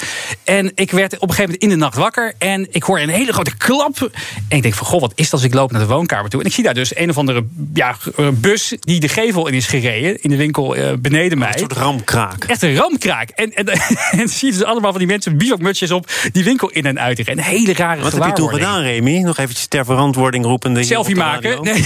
En 0.44 0.72
ik 0.76 0.92
werd 0.92 1.14
op 1.14 1.22
een 1.22 1.36
gegeven 1.36 1.44
moment 1.44 1.64
in 1.64 1.70
de 1.70 1.76
nacht 1.76 1.98
wakker 1.98 2.34
en 2.38 2.68
ik 2.72 2.84
hoor 2.84 3.00
een 3.00 3.10
hele 3.10 3.34
grote 3.34 3.58
klap. 3.58 4.10
En 4.48 4.58
ik 4.58 4.62
denk 4.62 4.74
van, 4.74 4.88
goh, 4.88 5.02
wat 5.02 5.14
is 5.16 5.30
dat 5.30 5.34
als 5.34 5.44
ik 5.44 5.54
loop 5.54 5.72
naar 5.72 5.82
de 5.82 5.88
woonkamer 5.88 6.30
toe? 6.30 6.40
En 6.40 6.46
ik 6.46 6.54
zie 6.54 6.64
daar 6.64 6.74
dus 6.74 6.96
een 6.96 7.10
of 7.10 7.18
andere 7.18 7.46
ja, 7.74 7.96
bus 8.34 8.74
die 8.80 9.00
de 9.00 9.08
gevel 9.08 9.48
in 9.48 9.54
is 9.54 9.68
gereden. 9.68 10.22
In 10.22 10.30
de 10.30 10.36
winkel 10.36 10.78
uh, 10.78 10.94
beneden 11.00 11.38
mij. 11.38 11.54
Een 11.54 11.60
soort 11.60 11.74
ramkraak. 11.74 12.44
Echt 12.44 12.62
een 12.62 12.76
ramkraak. 12.76 13.30
En, 13.30 13.54
en, 13.54 13.66
en 14.20 14.30
zie 14.30 14.48
je 14.52 14.54
dus 14.54 14.64
allemaal 14.64 14.90
van 14.92 15.00
die 15.00 15.08
mensen 15.08 15.38
bivakmutsjes 15.38 15.92
op 15.92 16.12
die 16.32 16.44
winkel 16.44 16.70
in 16.70 16.86
en 16.86 17.00
uit. 17.00 17.28
En 17.28 17.40
hele 17.40 17.74
rare 17.74 18.02
Wat 18.02 18.12
heb 18.12 18.24
je 18.24 18.34
toen 18.34 18.50
gedaan, 18.50 18.82
Remy? 18.82 19.18
Nog 19.18 19.38
eventjes 19.38 19.68
ter 19.68 19.86
verantwoording 19.86 20.46
roepen. 20.46 20.86
Selfie 20.86 21.16
maken? 21.16 21.64
Nee. 21.64 21.74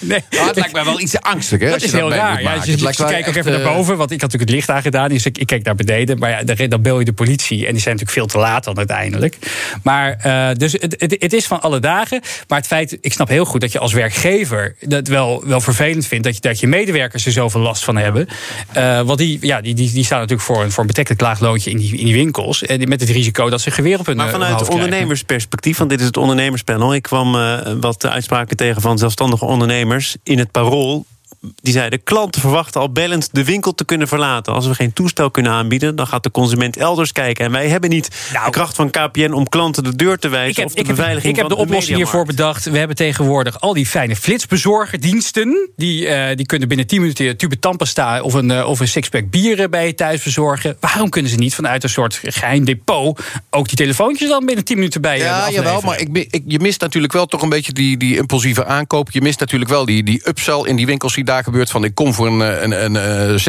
nee. 0.00 0.24
Nou, 0.30 0.46
het 0.46 0.56
lijkt 0.56 0.72
mij 0.72 0.84
wel 0.84 1.00
iets 1.00 1.20
angstig. 1.20 1.60
Hè, 1.60 1.70
dat 1.70 1.82
is 1.82 1.92
heel 1.92 2.10
raar. 2.10 2.42
Ja, 2.42 2.54
je, 2.64 2.78
je, 2.78 2.94
kijkt 2.94 3.28
ook 3.28 3.34
even 3.34 3.52
naar 3.52 3.74
boven. 3.74 3.96
Want 3.96 4.10
ik 4.10 4.20
had 4.20 4.32
natuurlijk 4.32 4.50
het 4.50 4.50
licht 4.50 4.70
aangedaan. 4.70 5.08
Dus 5.08 5.26
ik, 5.26 5.38
ik 5.38 5.46
keek 5.46 5.64
naar 5.64 5.74
beneden. 5.74 6.18
Maar 6.18 6.44
ja, 6.46 6.66
dan 6.66 6.82
bel 6.82 6.98
je 6.98 7.04
de 7.04 7.12
politie. 7.12 7.66
En 7.66 7.72
die 7.72 7.82
zijn 7.82 7.94
natuurlijk 7.96 8.10
veel 8.10 8.26
te 8.26 8.38
laat 8.38 8.64
dan 8.64 8.76
uiteindelijk. 8.76 9.38
Maar 9.82 10.20
uh, 10.26 10.48
dus 10.54 10.72
het, 10.72 10.94
het, 10.98 11.16
het, 11.18 11.32
is 11.32 11.46
van 11.46 11.60
alle 11.60 11.80
dagen. 11.80 12.20
Maar 12.48 12.58
het 12.58 12.66
feit, 12.66 12.98
ik 13.00 13.12
snap 13.12 13.28
heel 13.28 13.44
goed 13.44 13.60
dat 13.60 13.72
je 13.72 13.78
als 13.78 13.92
werkgever 13.92 14.76
dat 14.80 15.07
wel, 15.08 15.42
wel 15.46 15.60
vervelend 15.60 16.06
vindt 16.06 16.24
dat 16.24 16.34
je, 16.34 16.40
dat 16.40 16.60
je 16.60 16.66
medewerkers 16.66 17.26
er 17.26 17.32
zoveel 17.32 17.60
last 17.60 17.84
van 17.84 17.96
hebben. 17.96 18.28
Uh, 18.76 19.00
want 19.00 19.18
die, 19.18 19.38
ja, 19.40 19.60
die, 19.60 19.74
die, 19.74 19.92
die 19.92 20.04
staan 20.04 20.18
natuurlijk 20.18 20.46
voor 20.46 20.62
een, 20.62 20.70
voor 20.70 20.80
een 20.80 20.86
betrekkelijk 20.86 21.22
laag 21.22 21.40
loontje 21.40 21.70
in 21.70 21.76
die, 21.76 21.96
in 21.96 22.04
die 22.04 22.14
winkels. 22.14 22.62
En 22.62 22.88
met 22.88 23.00
het 23.00 23.08
risico 23.08 23.50
dat 23.50 23.60
ze 23.60 23.70
geweer 23.70 23.98
op 23.98 24.06
hun 24.06 24.16
Maar 24.16 24.30
vanuit 24.30 24.60
het 24.60 24.68
ondernemersperspectief, 24.68 25.78
want 25.78 25.90
dit 25.90 26.00
is 26.00 26.06
het 26.06 26.16
ondernemerspanel. 26.16 26.94
Ik 26.94 27.02
kwam 27.02 27.34
uh, 27.34 27.58
wat 27.80 28.06
uitspraken 28.06 28.56
tegen 28.56 28.82
van 28.82 28.98
zelfstandige 28.98 29.44
ondernemers 29.44 30.16
in 30.22 30.38
het 30.38 30.50
parool 30.50 31.06
die 31.40 31.72
zeiden: 31.72 32.02
klanten 32.02 32.40
verwachten 32.40 32.80
al 32.80 32.92
bellend 32.92 33.28
de 33.32 33.44
winkel 33.44 33.74
te 33.74 33.84
kunnen 33.84 34.08
verlaten. 34.08 34.52
Als 34.52 34.66
we 34.66 34.74
geen 34.74 34.92
toestel 34.92 35.30
kunnen 35.30 35.52
aanbieden, 35.52 35.96
dan 35.96 36.06
gaat 36.06 36.22
de 36.22 36.30
consument 36.30 36.76
elders 36.76 37.12
kijken. 37.12 37.44
En 37.44 37.52
wij 37.52 37.68
hebben 37.68 37.90
niet 37.90 38.08
nou, 38.32 38.44
de 38.44 38.50
kracht 38.50 38.76
van 38.76 38.90
KPN 38.90 39.32
om 39.32 39.48
klanten 39.48 39.84
de 39.84 39.96
deur 39.96 40.18
te 40.18 40.28
wijzen. 40.28 40.50
Ik 40.50 40.56
heb, 40.56 40.66
of 40.66 40.72
de 40.72 40.80
ik 40.80 40.86
beveiliging 40.86 41.24
heb, 41.24 41.34
ik 41.34 41.40
heb 41.40 41.48
de, 41.48 41.54
de 41.54 41.60
oplossing 41.60 41.96
hiervoor 41.96 42.24
bedacht. 42.24 42.64
We 42.64 42.78
hebben 42.78 42.96
tegenwoordig 42.96 43.60
al 43.60 43.74
die 43.74 43.86
fijne 43.86 44.16
flitsbezorgerdiensten. 44.16 45.70
Die, 45.76 46.06
uh, 46.06 46.26
die 46.34 46.46
kunnen 46.46 46.68
binnen 46.68 46.86
10 46.86 47.00
minuten 47.00 47.36
tube 47.36 47.58
tandpasta 47.58 48.20
of 48.20 48.34
een, 48.34 48.50
uh, 48.50 48.68
of 48.68 48.80
een 48.80 48.88
sixpack 48.88 49.30
bieren 49.30 49.70
bij 49.70 49.86
je 49.86 49.94
thuis 49.94 50.22
bezorgen. 50.22 50.76
Waarom 50.80 51.08
kunnen 51.08 51.30
ze 51.30 51.36
niet 51.36 51.54
vanuit 51.54 51.82
een 51.82 51.88
soort 51.88 52.20
geheim 52.22 52.64
depot 52.64 53.20
ook 53.50 53.68
die 53.68 53.76
telefoontjes 53.76 54.28
dan 54.28 54.46
binnen 54.46 54.64
10 54.64 54.76
minuten 54.76 55.00
bij 55.00 55.16
je 55.16 55.24
Ja, 55.24 55.50
jawel, 55.50 55.80
maar 55.80 56.00
ik, 56.00 56.08
ik, 56.30 56.42
je 56.46 56.58
mist 56.58 56.80
natuurlijk 56.80 57.12
wel 57.12 57.26
toch 57.26 57.42
een 57.42 57.48
beetje 57.48 57.72
die, 57.72 57.96
die 57.96 58.16
impulsieve 58.16 58.64
aankoop. 58.64 59.10
Je 59.10 59.20
mist 59.20 59.40
natuurlijk 59.40 59.70
wel 59.70 59.84
die, 59.84 60.02
die 60.02 60.28
upsell 60.28 60.60
in 60.64 60.76
die 60.76 60.86
winkels 60.86 61.14
die 61.14 61.24
daar 61.24 61.37
gebeurt 61.44 61.70
van 61.70 61.84
ik 61.84 61.94
kom 61.94 62.14
voor 62.14 62.26
een, 62.26 62.40
een, 62.40 62.84
een, 62.84 62.94
een 62.94 63.40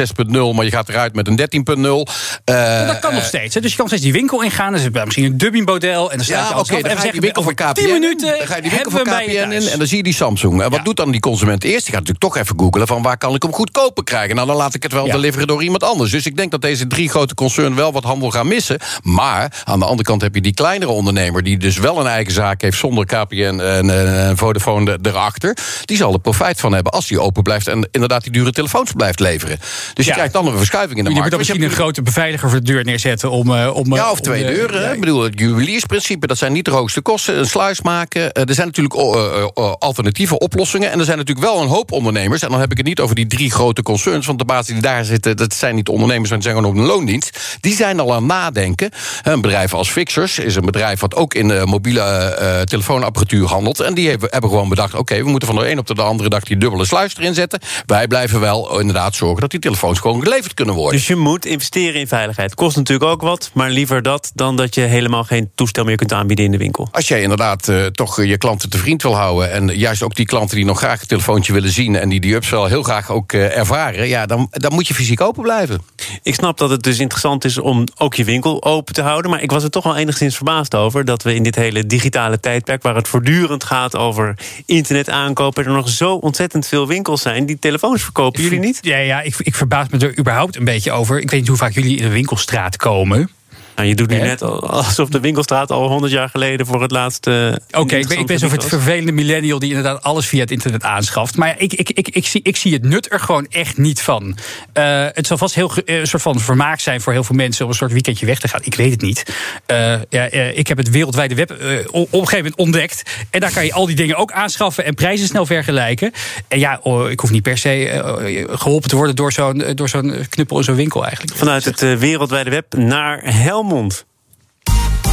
6.0, 0.52 0.56
maar 0.56 0.64
je 0.64 0.70
gaat 0.70 0.88
eruit 0.88 1.14
met 1.14 1.28
een 1.28 1.38
13.0 1.76 2.10
uh, 2.50 2.86
dat 2.86 2.98
kan 2.98 3.14
nog 3.14 3.24
steeds. 3.24 3.54
Hè? 3.54 3.60
Dus 3.60 3.70
je 3.70 3.76
kan 3.76 3.86
steeds 3.86 4.02
die 4.02 4.12
winkel 4.12 4.42
ingaan. 4.42 4.72
Dus 4.72 4.88
misschien 4.90 5.24
een 5.24 5.38
dubbing 5.38 5.66
model. 5.66 6.12
En 6.12 6.18
dan 6.18 6.26
ja, 6.26 6.48
oké, 6.48 6.58
okay, 6.58 6.82
dan 6.82 6.96
ga 6.96 7.04
je 7.04 7.12
die 7.12 7.20
winkel 7.20 7.42
van 7.42 7.54
KPN 7.54 7.72
10 7.72 7.92
minuten 7.92 8.38
dan 8.38 8.46
ga 8.46 8.56
je 8.56 8.62
die 8.62 8.70
winkel 8.70 8.90
van 8.90 9.02
KPN 9.02 9.50
in 9.50 9.68
en 9.68 9.78
dan 9.78 9.86
zie 9.86 9.96
je 9.96 10.02
die 10.02 10.14
Samsung. 10.14 10.62
En 10.62 10.70
wat 10.70 10.84
doet 10.84 10.96
dan 10.96 11.10
die 11.10 11.20
consument 11.20 11.64
eerst? 11.64 11.84
Die 11.84 11.94
gaat 11.94 12.06
natuurlijk 12.06 12.34
toch 12.34 12.36
even 12.36 12.58
googelen 12.58 12.86
van 12.86 13.02
waar 13.02 13.18
kan 13.18 13.34
ik 13.34 13.42
hem 13.42 13.52
goedkoper 13.52 14.04
krijgen. 14.04 14.34
Nou, 14.34 14.46
dan 14.46 14.56
laat 14.56 14.74
ik 14.74 14.82
het 14.82 14.92
wel 14.92 15.06
ja. 15.06 15.12
deliveren 15.12 15.46
door 15.46 15.62
iemand 15.62 15.84
anders. 15.84 16.10
Dus 16.10 16.26
ik 16.26 16.36
denk 16.36 16.50
dat 16.50 16.62
deze 16.62 16.86
drie 16.86 17.08
grote 17.08 17.34
concerns 17.34 17.76
wel 17.76 17.92
wat 17.92 18.04
handel 18.04 18.30
gaan 18.30 18.48
missen. 18.48 18.78
Maar 19.02 19.62
aan 19.64 19.78
de 19.78 19.84
andere 19.84 20.02
kant 20.02 20.22
heb 20.22 20.34
je 20.34 20.40
die 20.40 20.54
kleinere 20.54 20.90
ondernemer... 20.90 21.42
die 21.42 21.56
dus 21.56 21.78
wel 21.78 22.00
een 22.00 22.06
eigen 22.06 22.32
zaak 22.32 22.62
heeft 22.62 22.78
zonder 22.78 23.06
KPN 23.06 23.60
en, 23.60 23.90
en 23.90 24.36
Vodafone 24.36 24.98
erachter. 25.02 25.56
Die 25.84 25.96
zal 25.96 26.12
er 26.12 26.20
profijt 26.20 26.60
van 26.60 26.72
hebben 26.72 26.92
als 26.92 27.06
die 27.06 27.20
open 27.20 27.42
blijft... 27.42 27.68
en 27.70 27.88
inderdaad 27.90 28.22
die 28.22 28.32
dure 28.32 28.52
telefoons 28.52 28.92
blijft 28.92 29.20
leveren. 29.20 29.58
Dus 29.94 30.06
je 30.06 30.12
krijgt 30.12 30.32
dan 30.32 30.46
een 30.46 30.56
verschuiving 30.56 30.98
in 30.98 31.04
de 31.04 31.10
je 31.10 31.16
markt. 31.16 31.32
Je 31.32 31.36
moet 31.36 31.46
dan 31.48 31.56
misschien 31.56 31.78
een 31.78 31.84
grote 31.84 32.02
beveiliger 32.02 32.50
voor 32.50 32.58
de 32.58 32.72
deur 32.72 32.84
neerzetten 32.84 33.30
om... 33.30 33.50
Uh, 33.50 33.70
om 33.74 33.94
ja, 33.94 34.10
of 34.10 34.20
twee 34.20 34.44
deuren. 34.44 34.82
Ja. 34.82 34.90
Ik 34.90 35.00
bedoel, 35.00 35.22
het 35.22 35.38
juweliersprincipe, 35.38 36.26
dat 36.26 36.38
zijn 36.38 36.52
niet 36.52 36.64
de 36.64 36.70
hoogste 36.70 37.00
kosten. 37.00 37.38
Een 37.38 37.46
sluis 37.46 37.82
maken. 37.82 38.20
Uh, 38.20 38.48
er 38.48 38.54
zijn 38.54 38.66
natuurlijk 38.66 38.94
uh, 38.94 39.44
alternatieve 39.78 40.38
oplossingen. 40.38 40.90
En 40.90 40.98
er 40.98 41.04
zijn 41.04 41.18
natuurlijk 41.18 41.46
wel 41.46 41.62
een 41.62 41.68
hoop 41.68 41.92
ondernemers. 41.92 42.42
En 42.42 42.50
dan 42.50 42.60
heb 42.60 42.70
ik 42.70 42.76
het 42.76 42.86
niet 42.86 43.00
over 43.00 43.14
die 43.14 43.26
drie 43.26 43.50
grote 43.50 43.82
concerns. 43.82 44.26
Want 44.26 44.38
de 44.38 44.44
basis 44.44 44.72
die 44.72 44.82
daar 44.82 45.04
zitten, 45.04 45.36
dat 45.36 45.54
zijn 45.54 45.74
niet 45.74 45.88
ondernemers, 45.88 46.30
maar 46.30 46.42
zijn 46.42 46.54
gewoon 46.54 46.70
op 46.70 46.76
een 46.76 46.86
loondienst. 46.86 47.58
Die 47.60 47.74
zijn 47.74 48.00
al 48.00 48.14
aan 48.14 48.16
het 48.16 48.26
nadenken. 48.26 48.90
Een 49.22 49.40
bedrijf 49.40 49.74
als 49.74 49.90
Fixers 49.90 50.38
is 50.38 50.56
een 50.56 50.64
bedrijf 50.64 51.00
wat 51.00 51.14
ook 51.14 51.34
in 51.34 51.68
mobiele 51.68 52.64
telefoonapparatuur 52.64 53.46
handelt. 53.46 53.80
En 53.80 53.94
die 53.94 54.08
hebben, 54.08 54.28
hebben 54.30 54.50
gewoon 54.50 54.68
bedacht, 54.68 54.92
oké, 54.92 55.00
okay, 55.00 55.24
we 55.24 55.30
moeten 55.30 55.48
van 55.48 55.56
de 55.56 55.70
een 55.70 55.78
op 55.78 55.86
de 55.86 56.02
andere 56.02 56.28
dag 56.28 56.42
die 56.42 56.56
dubbele 56.56 56.86
sluis 56.86 57.16
erin 57.16 57.34
zetten. 57.34 57.59
Wij 57.86 58.06
blijven 58.06 58.40
wel 58.40 58.78
inderdaad 58.78 59.14
zorgen 59.14 59.40
dat 59.40 59.50
die 59.50 59.60
telefoons 59.60 59.98
gewoon 59.98 60.22
geleverd 60.22 60.54
kunnen 60.54 60.74
worden. 60.74 60.98
Dus 60.98 61.06
je 61.06 61.16
moet 61.16 61.46
investeren 61.46 62.00
in 62.00 62.08
veiligheid. 62.08 62.54
Kost 62.54 62.76
natuurlijk 62.76 63.10
ook 63.10 63.22
wat, 63.22 63.50
maar 63.54 63.70
liever 63.70 64.02
dat 64.02 64.30
dan 64.34 64.56
dat 64.56 64.74
je 64.74 64.80
helemaal 64.80 65.24
geen 65.24 65.50
toestel 65.54 65.84
meer 65.84 65.96
kunt 65.96 66.12
aanbieden 66.12 66.44
in 66.44 66.50
de 66.50 66.58
winkel. 66.58 66.88
Als 66.90 67.08
jij 67.08 67.22
inderdaad 67.22 67.68
uh, 67.68 67.86
toch 67.86 68.22
je 68.24 68.38
klanten 68.38 68.70
te 68.70 68.78
vriend 68.78 69.02
wil 69.02 69.16
houden 69.16 69.52
en 69.52 69.66
juist 69.66 70.02
ook 70.02 70.14
die 70.14 70.26
klanten 70.26 70.56
die 70.56 70.64
nog 70.64 70.78
graag 70.78 71.00
een 71.00 71.06
telefoontje 71.06 71.52
willen 71.52 71.70
zien 71.70 71.96
en 71.96 72.08
die 72.08 72.20
die 72.20 72.34
upsell 72.34 72.68
heel 72.68 72.82
graag 72.82 73.10
ook 73.10 73.32
uh, 73.32 73.56
ervaren, 73.56 74.08
ja, 74.08 74.26
dan, 74.26 74.48
dan 74.50 74.72
moet 74.72 74.88
je 74.88 74.94
fysiek 74.94 75.20
open 75.20 75.42
blijven. 75.42 75.80
Ik 76.22 76.34
snap 76.34 76.58
dat 76.58 76.70
het 76.70 76.82
dus 76.82 76.98
interessant 76.98 77.44
is 77.44 77.58
om 77.58 77.84
ook 77.96 78.14
je 78.14 78.24
winkel 78.24 78.64
open 78.64 78.94
te 78.94 79.02
houden, 79.02 79.30
maar 79.30 79.42
ik 79.42 79.50
was 79.50 79.62
er 79.62 79.70
toch 79.70 79.84
wel 79.84 79.96
enigszins 79.96 80.36
verbaasd 80.36 80.74
over 80.74 81.04
dat 81.04 81.22
we 81.22 81.34
in 81.34 81.42
dit 81.42 81.54
hele 81.54 81.86
digitale 81.86 82.40
tijdperk, 82.40 82.82
waar 82.82 82.94
het 82.94 83.08
voortdurend 83.08 83.64
gaat 83.64 83.96
over 83.96 84.38
internet 84.66 85.10
aankopen, 85.10 85.64
er 85.64 85.72
nog 85.72 85.88
zo 85.88 86.14
ontzettend 86.14 86.66
veel 86.66 86.86
winkels 86.86 87.22
zijn 87.22 87.46
die 87.46 87.58
telefoons 87.58 88.02
verkopen. 88.02 88.42
Jullie 88.42 88.58
niet? 88.58 88.78
Ja, 88.80 88.96
ja 88.96 89.20
ik, 89.20 89.34
ik 89.38 89.54
verbaas 89.54 89.88
me 89.88 89.98
er 89.98 90.18
überhaupt 90.18 90.56
een 90.56 90.64
beetje 90.64 90.92
over. 90.92 91.20
Ik 91.20 91.30
weet 91.30 91.40
niet 91.40 91.48
hoe 91.48 91.58
vaak 91.58 91.72
jullie 91.72 91.96
in 91.96 92.02
de 92.02 92.10
winkelstraat 92.10 92.76
komen. 92.76 93.30
Nou, 93.74 93.88
je 93.88 93.94
doet 93.94 94.08
nu 94.08 94.18
net 94.18 94.42
alsof 94.42 95.08
de 95.08 95.20
winkelstraat 95.20 95.70
al 95.70 95.88
100 95.88 96.12
jaar 96.12 96.28
geleden 96.28 96.66
voor 96.66 96.82
het 96.82 96.90
laatst. 96.90 97.26
Uh, 97.26 97.54
Oké, 97.70 97.96
ik 97.96 98.08
ben, 98.08 98.18
ik 98.18 98.26
ben 98.26 98.38
zo 98.38 98.48
het 98.48 98.64
vervelende 98.64 99.12
millennial 99.12 99.58
die 99.58 99.68
inderdaad 99.68 100.02
alles 100.02 100.26
via 100.26 100.40
het 100.40 100.50
internet 100.50 100.82
aanschaft. 100.82 101.36
Maar 101.36 101.54
ik, 101.58 101.72
ik, 101.72 101.90
ik, 101.90 102.08
ik, 102.08 102.26
zie, 102.26 102.40
ik 102.42 102.56
zie 102.56 102.72
het 102.72 102.82
nut 102.82 103.12
er 103.12 103.20
gewoon 103.20 103.46
echt 103.50 103.78
niet 103.78 104.02
van. 104.02 104.36
Uh, 104.74 105.06
het 105.12 105.26
zal 105.26 105.38
vast 105.38 105.54
heel 105.54 105.72
een 105.84 106.06
soort 106.06 106.22
van 106.22 106.40
vermaak 106.40 106.80
zijn 106.80 107.00
voor 107.00 107.12
heel 107.12 107.24
veel 107.24 107.36
mensen 107.36 107.64
om 107.64 107.70
een 107.70 107.76
soort 107.76 107.92
weekendje 107.92 108.26
weg 108.26 108.38
te 108.38 108.48
gaan. 108.48 108.60
Ik 108.64 108.74
weet 108.74 108.90
het 108.90 109.00
niet. 109.00 109.22
Uh, 109.66 109.94
ja, 110.08 110.22
ik 110.30 110.66
heb 110.66 110.76
het 110.76 110.90
wereldwijde 110.90 111.34
web 111.34 111.50
op 111.90 112.12
een 112.12 112.18
gegeven 112.18 112.36
moment 112.36 112.56
ontdekt. 112.56 113.02
En 113.30 113.40
daar 113.40 113.52
kan 113.52 113.64
je 113.64 113.72
al 113.72 113.86
die 113.86 113.96
dingen 113.96 114.16
ook 114.16 114.32
aanschaffen 114.32 114.84
en 114.84 114.94
prijzen 114.94 115.26
snel 115.26 115.46
vergelijken. 115.46 116.12
En 116.48 116.58
ja, 116.58 116.80
oh, 116.82 117.10
ik 117.10 117.20
hoef 117.20 117.30
niet 117.30 117.42
per 117.42 117.58
se 117.58 118.48
geholpen 118.50 118.88
te 118.88 118.96
worden 118.96 119.16
door 119.16 119.32
zo'n 119.32 119.64
door 119.74 119.88
zo'n 119.88 120.26
knuppel 120.28 120.58
in 120.58 120.64
zo'n 120.64 120.74
winkel 120.74 121.04
eigenlijk. 121.04 121.36
Vanuit 121.36 121.64
het 121.64 121.80
wereldwijde 121.98 122.50
web 122.50 122.74
naar 122.74 123.20
Helm 123.24 123.59
Helmond. 123.60 124.04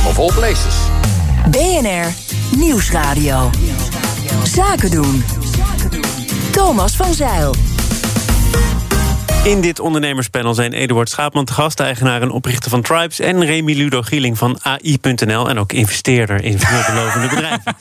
Of 0.08 0.20
all 0.20 0.32
places. 0.32 0.76
BNR 1.52 2.14
Nieuwsradio. 2.58 3.50
Zaken 4.44 4.92
doen. 4.92 5.24
Thomas 6.52 6.96
van 6.96 7.14
Zeil. 7.14 7.54
In 9.48 9.62
dit 9.62 9.80
ondernemerspanel 9.80 10.54
zijn 10.54 10.74
Eduard 10.74 11.10
Schaapman 11.10 11.46
te 11.46 11.54
gast, 11.54 11.80
eigenaar 11.80 12.22
en 12.22 12.32
oprichter 12.32 12.70
van 12.70 12.82
Tribes, 12.82 13.20
en 13.20 13.46
Remy 13.46 13.74
Ludo 13.74 14.02
Gieling 14.02 14.38
van 14.38 14.60
AI.nl 14.62 15.50
en 15.50 15.60
ook 15.60 15.74
investeerder 15.74 16.44
in 16.44 16.60
veelbelovende 16.60 17.28
bedrijven. 17.28 17.76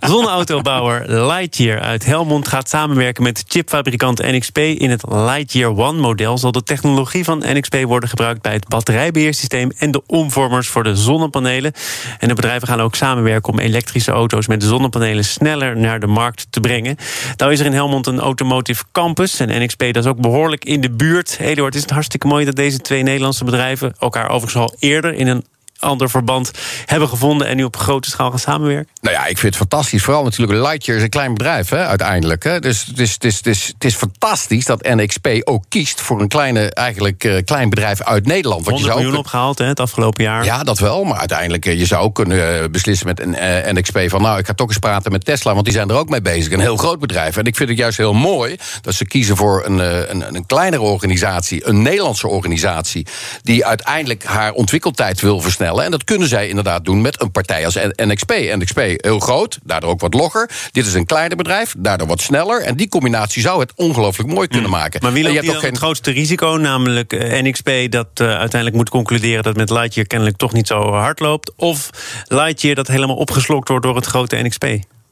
Zonneautobouwer 0.12 1.24
Lightyear 1.26 1.80
uit 1.80 2.04
Helmond 2.04 2.48
gaat 2.48 2.68
samenwerken 2.68 3.22
met 3.22 3.44
chipfabrikant 3.48 4.22
NXP. 4.22 4.58
In 4.58 4.90
het 4.90 5.02
Lightyear 5.08 5.76
One 5.76 6.00
model 6.00 6.38
zal 6.38 6.52
de 6.52 6.62
technologie 6.62 7.24
van 7.24 7.42
NXP 7.46 7.76
worden 7.82 8.08
gebruikt 8.08 8.42
bij 8.42 8.52
het 8.52 8.68
batterijbeheersysteem 8.68 9.70
en 9.78 9.90
de 9.90 10.02
omvormers 10.06 10.68
voor 10.68 10.82
de 10.82 10.96
zonnepanelen. 10.96 11.72
En 12.18 12.28
de 12.28 12.34
bedrijven 12.34 12.68
gaan 12.68 12.80
ook 12.80 12.94
samenwerken 12.94 13.52
om 13.52 13.58
elektrische 13.58 14.12
auto's 14.12 14.46
met 14.46 14.62
zonnepanelen 14.62 15.24
sneller 15.24 15.76
naar 15.76 16.00
de 16.00 16.06
markt 16.06 16.46
te 16.50 16.60
brengen. 16.60 16.96
Nou 17.36 17.52
is 17.52 17.60
er 17.60 17.66
in 17.66 17.72
Helmond 17.72 18.06
een 18.06 18.20
automotive 18.20 18.84
campus 18.92 19.40
en 19.40 19.62
NXP 19.62 19.80
dat 19.80 20.04
is 20.04 20.10
ook 20.10 20.20
behoorlijk 20.20 20.64
in 20.64 20.80
de 20.80 20.90
buurt 20.90 21.04
buurt. 21.06 21.36
Eduard, 21.40 21.74
is 21.74 21.80
het 21.80 21.90
hartstikke 21.90 22.26
mooi 22.26 22.44
dat 22.44 22.56
deze 22.56 22.78
twee 22.78 23.02
Nederlandse 23.02 23.44
bedrijven 23.44 23.94
elkaar 23.98 24.28
overigens 24.30 24.62
al 24.62 24.76
eerder 24.78 25.14
in 25.14 25.26
een 25.26 25.44
ander 25.78 26.10
verband 26.10 26.50
hebben 26.84 27.08
gevonden 27.08 27.46
en 27.46 27.56
nu 27.56 27.64
op 27.64 27.76
grote 27.76 28.10
schaal 28.10 28.30
gaan 28.30 28.38
samenwerken? 28.38 28.92
Nou 29.00 29.14
ja, 29.16 29.26
ik 29.26 29.38
vind 29.38 29.54
het 29.54 29.56
fantastisch. 29.56 30.02
Vooral 30.02 30.24
natuurlijk 30.24 30.58
Lightyear 30.60 30.98
is 30.98 31.04
een 31.04 31.10
klein 31.10 31.34
bedrijf, 31.34 31.68
hè, 31.68 31.86
uiteindelijk. 31.86 32.44
Hè. 32.44 32.60
Dus 32.60 32.84
het 32.84 32.98
is, 32.98 33.12
het, 33.12 33.24
is, 33.24 33.36
het, 33.36 33.46
is, 33.46 33.66
het 33.66 33.84
is 33.84 33.94
fantastisch 33.94 34.64
dat 34.64 34.82
NXP 34.82 35.28
ook 35.44 35.64
kiest 35.68 36.00
voor 36.00 36.20
een 36.20 36.28
kleine, 36.28 36.70
eigenlijk, 36.70 37.24
uh, 37.24 37.42
klein 37.44 37.70
bedrijf 37.70 38.02
uit 38.02 38.26
Nederland. 38.26 38.64
100 38.64 38.84
je 38.84 38.90
zou 38.90 39.00
miljoen 39.00 39.18
opgehaald 39.18 39.58
hè, 39.58 39.64
het 39.64 39.80
afgelopen 39.80 40.24
jaar. 40.24 40.44
Ja, 40.44 40.62
dat 40.62 40.78
wel. 40.78 41.04
Maar 41.04 41.18
uiteindelijk, 41.18 41.66
uh, 41.66 41.78
je 41.78 41.86
zou 41.86 42.04
ook 42.04 42.14
kunnen 42.14 42.62
uh, 42.62 42.68
beslissen 42.70 43.06
met 43.06 43.20
een 43.20 43.36
NXP 43.74 43.98
van... 44.06 44.22
nou, 44.22 44.38
ik 44.38 44.46
ga 44.46 44.54
toch 44.54 44.68
eens 44.68 44.78
praten 44.78 45.12
met 45.12 45.24
Tesla, 45.24 45.52
want 45.52 45.64
die 45.64 45.74
zijn 45.74 45.88
er 45.88 45.96
ook 45.96 46.08
mee 46.08 46.22
bezig. 46.22 46.52
Een 46.52 46.60
heel 46.60 46.76
groot 46.76 46.98
bedrijf. 46.98 47.36
En 47.36 47.44
ik 47.44 47.56
vind 47.56 47.68
het 47.68 47.78
juist 47.78 47.96
heel 47.96 48.14
mooi 48.14 48.56
dat 48.80 48.94
ze 48.94 49.06
kiezen 49.06 49.36
voor 49.36 49.66
een, 49.66 49.78
een, 50.10 50.34
een 50.34 50.46
kleinere 50.46 50.82
organisatie... 50.82 51.68
een 51.68 51.82
Nederlandse 51.82 52.28
organisatie... 52.28 53.06
die 53.42 53.66
uiteindelijk 53.66 54.24
haar 54.24 54.52
ontwikkeltijd 54.52 55.20
wil 55.20 55.40
versnellen 55.40 55.65
en 55.74 55.90
dat 55.90 56.04
kunnen 56.04 56.28
zij 56.28 56.48
inderdaad 56.48 56.84
doen 56.84 57.00
met 57.00 57.20
een 57.20 57.30
partij 57.30 57.64
als 57.64 57.78
NXP. 57.96 58.30
NXP 58.30 58.80
heel 58.96 59.18
groot, 59.18 59.58
daardoor 59.64 59.90
ook 59.90 60.00
wat 60.00 60.14
logger. 60.14 60.50
Dit 60.72 60.86
is 60.86 60.94
een 60.94 61.06
kleiner 61.06 61.36
bedrijf, 61.36 61.74
daardoor 61.78 62.06
wat 62.06 62.20
sneller. 62.20 62.62
En 62.62 62.76
die 62.76 62.88
combinatie 62.88 63.42
zou 63.42 63.60
het 63.60 63.72
ongelooflijk 63.74 64.28
mooi 64.28 64.48
kunnen 64.48 64.70
hmm. 64.70 64.78
maken. 64.78 65.00
Maar 65.02 65.12
wie 65.12 65.22
loopt 65.22 65.48
ook 65.48 65.58
geen... 65.58 65.70
het 65.70 65.78
grootste 65.78 66.10
risico, 66.10 66.56
namelijk 66.56 67.12
eh, 67.12 67.42
NXP... 67.42 67.70
dat 67.90 68.08
uh, 68.20 68.26
uiteindelijk 68.26 68.74
moet 68.76 68.88
concluderen 68.88 69.42
dat 69.42 69.56
met 69.56 69.70
Lightyear 69.70 70.06
kennelijk 70.06 70.36
toch 70.36 70.52
niet 70.52 70.66
zo 70.66 70.92
hard 70.92 71.20
loopt... 71.20 71.52
of 71.56 71.90
Lightyear 72.24 72.74
dat 72.74 72.88
helemaal 72.88 73.16
opgeslokt 73.16 73.68
wordt 73.68 73.84
door 73.84 73.96
het 73.96 74.06
grote 74.06 74.36
NXP? 74.36 74.66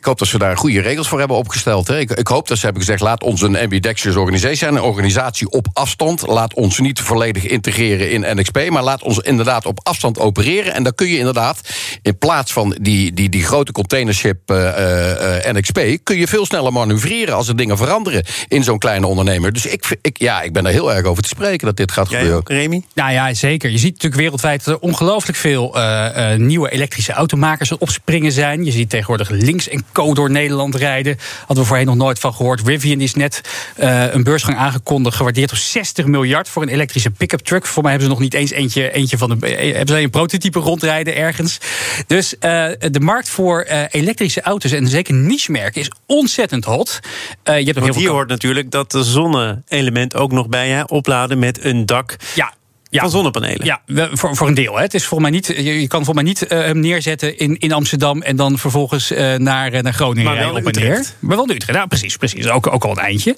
Ik 0.05 0.11
hoop 0.11 0.19
dat 0.19 0.29
ze 0.29 0.39
daar 0.39 0.57
goede 0.57 0.81
regels 0.81 1.09
voor 1.09 1.19
hebben 1.19 1.37
opgesteld. 1.37 1.89
Hè. 1.89 1.99
Ik, 1.99 2.11
ik, 2.11 2.29
hoop 2.29 2.49
dat 2.49 2.59
ze 2.59 2.65
hebben 2.65 2.83
gezegd: 2.83 3.01
laat 3.01 3.23
ons 3.23 3.43
een 3.43 3.57
ambidextrous 3.59 4.17
organisatie 4.17 4.57
zijn. 4.57 4.75
Een 4.75 4.83
organisatie 4.83 5.51
op 5.51 5.67
afstand. 5.73 6.27
Laat 6.27 6.55
ons 6.55 6.79
niet 6.79 7.01
volledig 7.01 7.47
integreren 7.47 8.11
in 8.11 8.37
NXP. 8.37 8.69
Maar 8.71 8.83
laat 8.83 9.03
ons 9.03 9.19
inderdaad 9.19 9.67
op 9.67 9.81
afstand 9.83 10.19
opereren. 10.19 10.75
En 10.75 10.83
dan 10.83 10.95
kun 10.95 11.09
je 11.09 11.19
inderdaad, 11.19 11.61
in 12.03 12.19
plaats 12.19 12.53
van 12.53 12.77
die, 12.81 13.13
die, 13.13 13.29
die 13.29 13.45
grote 13.45 13.73
containership 13.73 14.51
uh, 14.51 14.59
uh, 14.59 15.53
NXP. 15.53 15.81
kun 16.03 16.19
je 16.19 16.29
veel 16.29 16.47
sneller 16.47 16.73
manoeuvreren 16.73 17.35
als 17.35 17.49
er 17.49 17.57
dingen 17.57 17.77
veranderen 17.77 18.25
in 18.49 18.65
zo'n 18.65 18.79
kleine 18.79 19.07
ondernemer. 19.07 19.53
Dus 19.53 19.67
ik, 19.67 19.99
ik, 20.03 20.19
ja, 20.19 20.43
ik 20.43 20.53
ben 20.53 20.67
er 20.67 20.73
heel 20.73 20.95
erg 20.95 21.07
over 21.07 21.23
te 21.23 21.29
spreken 21.29 21.67
dat 21.67 21.77
dit 21.77 21.93
gaat 21.93 22.11
Jij 22.11 22.19
gebeuren. 22.19 22.41
Ook, 22.41 22.49
Remy? 22.49 22.83
Nou 22.95 23.13
ja, 23.13 23.35
zeker. 23.35 23.71
Je 23.71 23.79
ziet 23.79 23.93
natuurlijk 23.93 24.21
wereldwijd 24.21 24.65
dat 24.65 24.75
er 24.75 24.81
ongelooflijk 24.81 25.39
veel 25.39 25.79
uh, 25.79 26.35
nieuwe 26.35 26.71
elektrische 26.71 27.13
automakers 27.13 27.79
opspringen 27.79 28.33
zijn. 28.33 28.65
Je 28.65 28.73
ziet 28.73 28.91
tegenwoordig 28.91 29.31
links 29.31 29.69
en 29.69 29.85
Co 29.95 30.15
door 30.15 30.31
Nederland 30.31 30.75
rijden. 30.75 31.17
Hadden 31.39 31.57
we 31.57 31.65
voorheen 31.65 31.87
nog 31.87 31.97
nooit 31.97 32.19
van 32.19 32.35
gehoord. 32.35 32.67
Rivian 32.67 33.01
is 33.01 33.15
net 33.15 33.41
uh, 33.81 34.15
een 34.15 34.23
beursgang 34.23 34.57
aangekondigd, 34.57 35.17
gewaardeerd 35.17 35.51
op 35.51 35.57
60 35.57 36.07
miljard 36.07 36.49
voor 36.49 36.63
een 36.63 36.69
elektrische 36.69 37.11
pick-up 37.11 37.41
truck. 37.41 37.67
Voor 37.67 37.83
mij 37.83 37.91
hebben 37.91 38.09
ze 38.09 38.15
nog 38.15 38.25
niet 38.25 38.35
eens 38.35 38.51
eentje, 38.51 38.93
eentje 38.93 39.19
van 39.19 39.29
de. 39.29 39.47
Eh, 39.47 39.75
hebben 39.77 39.97
ze 39.97 40.03
een 40.03 40.11
prototype 40.11 40.59
rondrijden 40.59 41.17
ergens. 41.17 41.59
Dus 42.07 42.35
uh, 42.35 42.41
de 42.79 43.01
markt 43.01 43.29
voor 43.29 43.67
uh, 43.71 43.83
elektrische 43.91 44.43
auto's 44.43 44.73
en 44.73 44.89
zeker 44.89 45.15
niche-merken 45.15 45.81
is 45.81 45.91
ontzettend 46.07 46.65
hot. 46.65 47.01
je 47.45 47.53
hebt 47.53 47.79
Want 47.79 47.95
hier 47.95 48.11
hoort 48.11 48.29
natuurlijk 48.29 48.71
dat 48.71 48.91
de 48.91 49.05
zonne-element 49.05 50.17
ook 50.17 50.33
nog 50.33 50.49
bij 50.49 50.69
je 50.69 50.89
opladen 50.89 51.39
met 51.39 51.65
een 51.65 51.87
dak. 51.87 52.17
Ja, 52.35 52.53
ja. 52.95 53.01
van 53.01 53.11
zonnepanelen. 53.11 53.65
Ja, 53.65 53.81
voor, 54.13 54.37
voor 54.37 54.49
een 54.49 54.55
deel. 54.55 54.77
Hè. 54.77 54.83
Het 54.83 54.95
is 54.95 55.05
voor 55.05 55.21
mij 55.21 55.31
niet, 55.31 55.47
je 55.47 55.89
kan 55.89 56.05
voor 56.05 56.15
mij 56.15 56.23
niet 56.23 56.47
uh, 56.53 56.71
neerzetten 56.71 57.39
in, 57.39 57.59
in 57.59 57.73
Amsterdam 57.73 58.23
en 58.23 58.37
dan 58.37 58.59
vervolgens 58.59 59.13
uh, 59.13 59.35
naar, 59.35 59.83
naar 59.83 59.93
Groningen 59.93 60.25
maar 60.25 60.35
rijden 60.35 60.57
op 60.57 60.67
en 60.67 60.83
neer. 60.83 61.05
Maar 61.19 61.37
wel 61.37 61.45
in 61.45 61.55
Utrecht. 61.55 61.79
Ja, 61.79 61.87
precies, 61.87 62.17
precies. 62.17 62.49
Ook, 62.49 62.73
ook 62.73 62.85
al 62.85 62.91
een 62.91 62.99
eindje. 62.99 63.37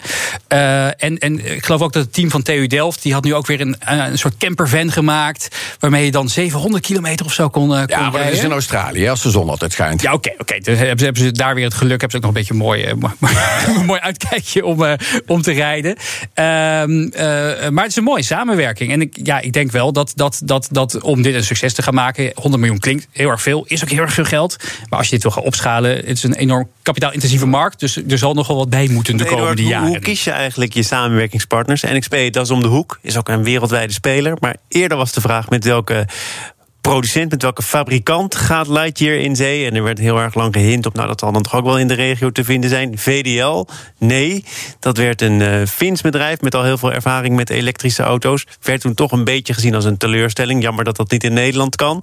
Uh, 0.53 0.87
en, 0.87 1.19
en 1.19 1.55
ik 1.55 1.65
geloof 1.65 1.81
ook 1.81 1.93
dat 1.93 2.03
het 2.03 2.13
team 2.13 2.31
van 2.31 2.43
TU 2.43 2.67
Delft, 2.67 3.03
die 3.03 3.13
had 3.13 3.25
nu 3.25 3.35
ook 3.35 3.47
weer 3.47 3.61
een, 3.61 3.77
een 3.85 4.19
soort 4.19 4.37
campervan 4.37 4.93
gemaakt. 4.93 5.57
Waarmee 5.79 6.05
je 6.05 6.11
dan 6.11 6.29
700 6.29 6.85
kilometer 6.85 7.27
of 7.27 7.33
zo 7.33 7.49
kon, 7.49 7.69
kon 7.69 7.85
Ja, 7.87 8.11
maar 8.11 8.25
dat 8.25 8.33
is 8.33 8.43
in 8.43 8.53
Australië, 8.53 9.09
als 9.09 9.23
de 9.23 9.31
zon 9.31 9.49
altijd 9.49 9.73
schijnt. 9.73 10.03
Ja, 10.03 10.13
oké. 10.13 10.33
oké. 10.39 10.59
Dus 10.59 10.79
hebben 10.79 10.99
ze, 10.99 11.05
hebben 11.05 11.23
ze 11.23 11.33
daar 11.33 11.55
weer 11.55 11.65
het 11.65 11.75
geluk. 11.75 12.01
Hebben 12.01 12.11
ze 12.11 12.17
ook 12.17 12.23
nog 12.23 12.35
een 12.35 12.39
beetje 12.39 12.53
een 12.53 12.61
mooi, 12.61 13.85
mooi 13.87 14.01
uitkijkje 14.01 14.65
om, 14.65 14.97
om 15.27 15.43
te 15.43 15.53
rijden. 15.53 15.97
Ehm, 16.35 17.09
maar 17.75 17.83
het 17.83 17.91
is 17.91 17.97
een 17.97 18.05
mooie 18.05 18.23
samenwerking. 18.23 18.93
En 18.93 19.01
ik, 19.01 19.17
ja, 19.23 19.41
ik 19.47 19.53
denk 19.53 19.71
wel 19.71 19.93
dat, 19.93 20.13
dat, 20.15 20.41
dat, 20.45 20.69
dat 20.71 21.01
om 21.01 21.23
dit 21.23 21.35
een 21.35 21.45
succes 21.45 21.75
te 21.75 21.83
gaan 21.83 21.95
maken, 21.95 22.33
100 22.35 22.63
miljoen 22.63 22.79
klinkt 22.79 23.09
heel 23.13 23.31
erg 23.31 23.43
veel, 23.43 23.65
is 23.65 23.83
ook 23.83 23.91
heel 23.91 24.03
erg 24.03 24.13
veel 24.13 24.25
geld. 24.25 24.57
Maar 24.89 24.99
als 24.99 25.09
je 25.09 25.15
dit 25.15 25.23
wil 25.23 25.33
gaan 25.33 25.43
opschalen, 25.43 25.97
het 25.97 26.17
is 26.17 26.23
een 26.23 26.35
enorm 26.35 26.69
kapitaalintensieve 26.83 27.47
markt. 27.47 27.81
Dus 27.81 27.97
er 28.09 28.19
zal 28.19 28.35
nogal 28.35 28.57
wat 28.57 28.71
bij 28.71 28.89
moeten 28.89 29.17
de 29.17 29.25
komende 29.25 29.63
jaren. 29.63 29.89
Hoe 29.89 29.99
kies 29.99 30.25
je 30.25 30.31
eigenlijk 30.31 30.73
je 30.73 30.83
samenwerkingspartners? 30.83 31.83
NXP, 31.83 32.17
dat 32.31 32.45
is 32.45 32.51
om 32.51 32.63
de 32.63 32.69
hoek, 32.69 32.99
is 33.03 33.17
ook 33.17 33.29
een 33.29 33.43
wereldwijde 33.43 33.93
speler. 33.93 34.37
Maar 34.41 34.57
eerder 34.69 34.97
was 34.97 35.13
de 35.13 35.21
vraag 35.21 35.49
met 35.49 35.65
welke 35.65 36.07
producent, 36.91 37.31
met 37.31 37.43
welke 37.43 37.63
fabrikant 37.63 38.35
gaat 38.35 38.69
Lightyear 38.69 39.19
in 39.19 39.37
zee? 39.37 39.67
En 39.67 39.75
er 39.75 39.83
werd 39.83 39.99
heel 39.99 40.19
erg 40.19 40.35
lang 40.35 40.55
gehint 40.55 40.87
op, 40.87 40.95
nou 40.95 41.09
dat 41.09 41.21
zal 41.21 41.33
dan 41.33 41.43
toch 41.43 41.55
ook 41.55 41.65
wel 41.65 41.79
in 41.79 41.89
de 41.89 41.95
regio 41.95 42.31
te 42.31 42.45
vinden 42.45 42.71
zijn. 42.71 42.99
VDL, 42.99 43.67
nee, 43.99 44.45
dat 44.81 44.97
werd 44.97 45.23
een 45.23 45.41
uh, 45.41 45.67
Fins 45.67 46.01
bedrijf 46.01 46.41
met 46.41 46.55
al 46.55 46.63
heel 46.63 46.79
veel 46.79 46.93
ervaring 46.93 47.37
met 47.37 47.51
elektrische 47.51 48.03
auto's. 48.03 48.47
Werd 48.63 48.81
toen 48.81 48.95
toch 48.95 49.13
een 49.13 49.25
beetje 49.25 49.55
gezien 49.55 49.75
als 49.75 49.85
een 49.85 49.97
teleurstelling. 49.97 50.63
Jammer 50.63 50.85
dat 50.85 50.97
dat 50.97 51.11
niet 51.11 51.25
in 51.25 51.33
Nederland 51.33 51.77
kan. 51.77 52.03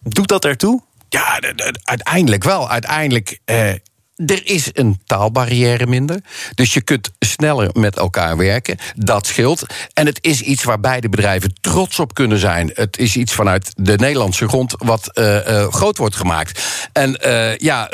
Doet 0.00 0.28
dat 0.28 0.44
ertoe? 0.44 0.80
Ja, 1.08 1.40
uiteindelijk 1.82 2.44
wel. 2.44 2.70
Uiteindelijk. 2.70 3.38
Eh 3.44 3.72
er 4.16 4.46
is 4.46 4.70
een 4.72 5.00
taalbarrière 5.06 5.86
minder. 5.86 6.20
Dus 6.54 6.74
je 6.74 6.82
kunt 6.82 7.10
sneller 7.18 7.70
met 7.72 7.96
elkaar 7.96 8.36
werken. 8.36 8.76
Dat 8.96 9.26
scheelt. 9.26 9.66
En 9.92 10.06
het 10.06 10.18
is 10.20 10.40
iets 10.40 10.64
waar 10.64 10.80
beide 10.80 11.08
bedrijven 11.08 11.54
trots 11.60 11.98
op 11.98 12.14
kunnen 12.14 12.38
zijn. 12.38 12.70
Het 12.74 12.98
is 12.98 13.16
iets 13.16 13.32
vanuit 13.32 13.72
de 13.76 13.96
Nederlandse 13.96 14.48
grond 14.48 14.74
wat 14.78 15.10
uh, 15.14 15.34
uh, 15.34 15.72
groot 15.72 15.98
wordt 15.98 16.16
gemaakt. 16.16 16.62
En 16.92 17.18
uh, 17.26 17.56
ja, 17.56 17.90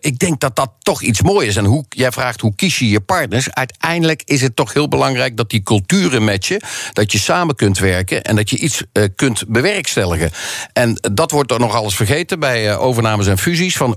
ik 0.00 0.18
denk 0.18 0.40
dat 0.40 0.56
dat 0.56 0.70
toch 0.78 1.02
iets 1.02 1.22
moois 1.22 1.46
is. 1.46 1.56
En 1.56 1.64
hoe, 1.64 1.84
jij 1.88 2.12
vraagt 2.12 2.40
hoe 2.40 2.54
kies 2.54 2.78
je 2.78 2.88
je 2.88 3.00
partners. 3.00 3.50
Uiteindelijk 3.50 4.22
is 4.24 4.40
het 4.40 4.56
toch 4.56 4.72
heel 4.72 4.88
belangrijk 4.88 5.36
dat 5.36 5.50
die 5.50 5.62
culturen 5.62 6.24
matchen. 6.24 6.60
Dat 6.92 7.12
je 7.12 7.18
samen 7.18 7.54
kunt 7.54 7.78
werken 7.78 8.22
en 8.22 8.36
dat 8.36 8.50
je 8.50 8.58
iets 8.58 8.82
kunt 9.14 9.44
bewerkstelligen. 9.48 10.30
En 10.72 10.98
dat 11.12 11.30
wordt 11.30 11.50
er 11.50 11.58
nog 11.58 11.74
alles 11.74 11.96
vergeten 11.96 12.40
bij 12.40 12.76
overnames 12.76 13.26
en 13.26 13.38
fusies. 13.38 13.76
Van 13.76 13.96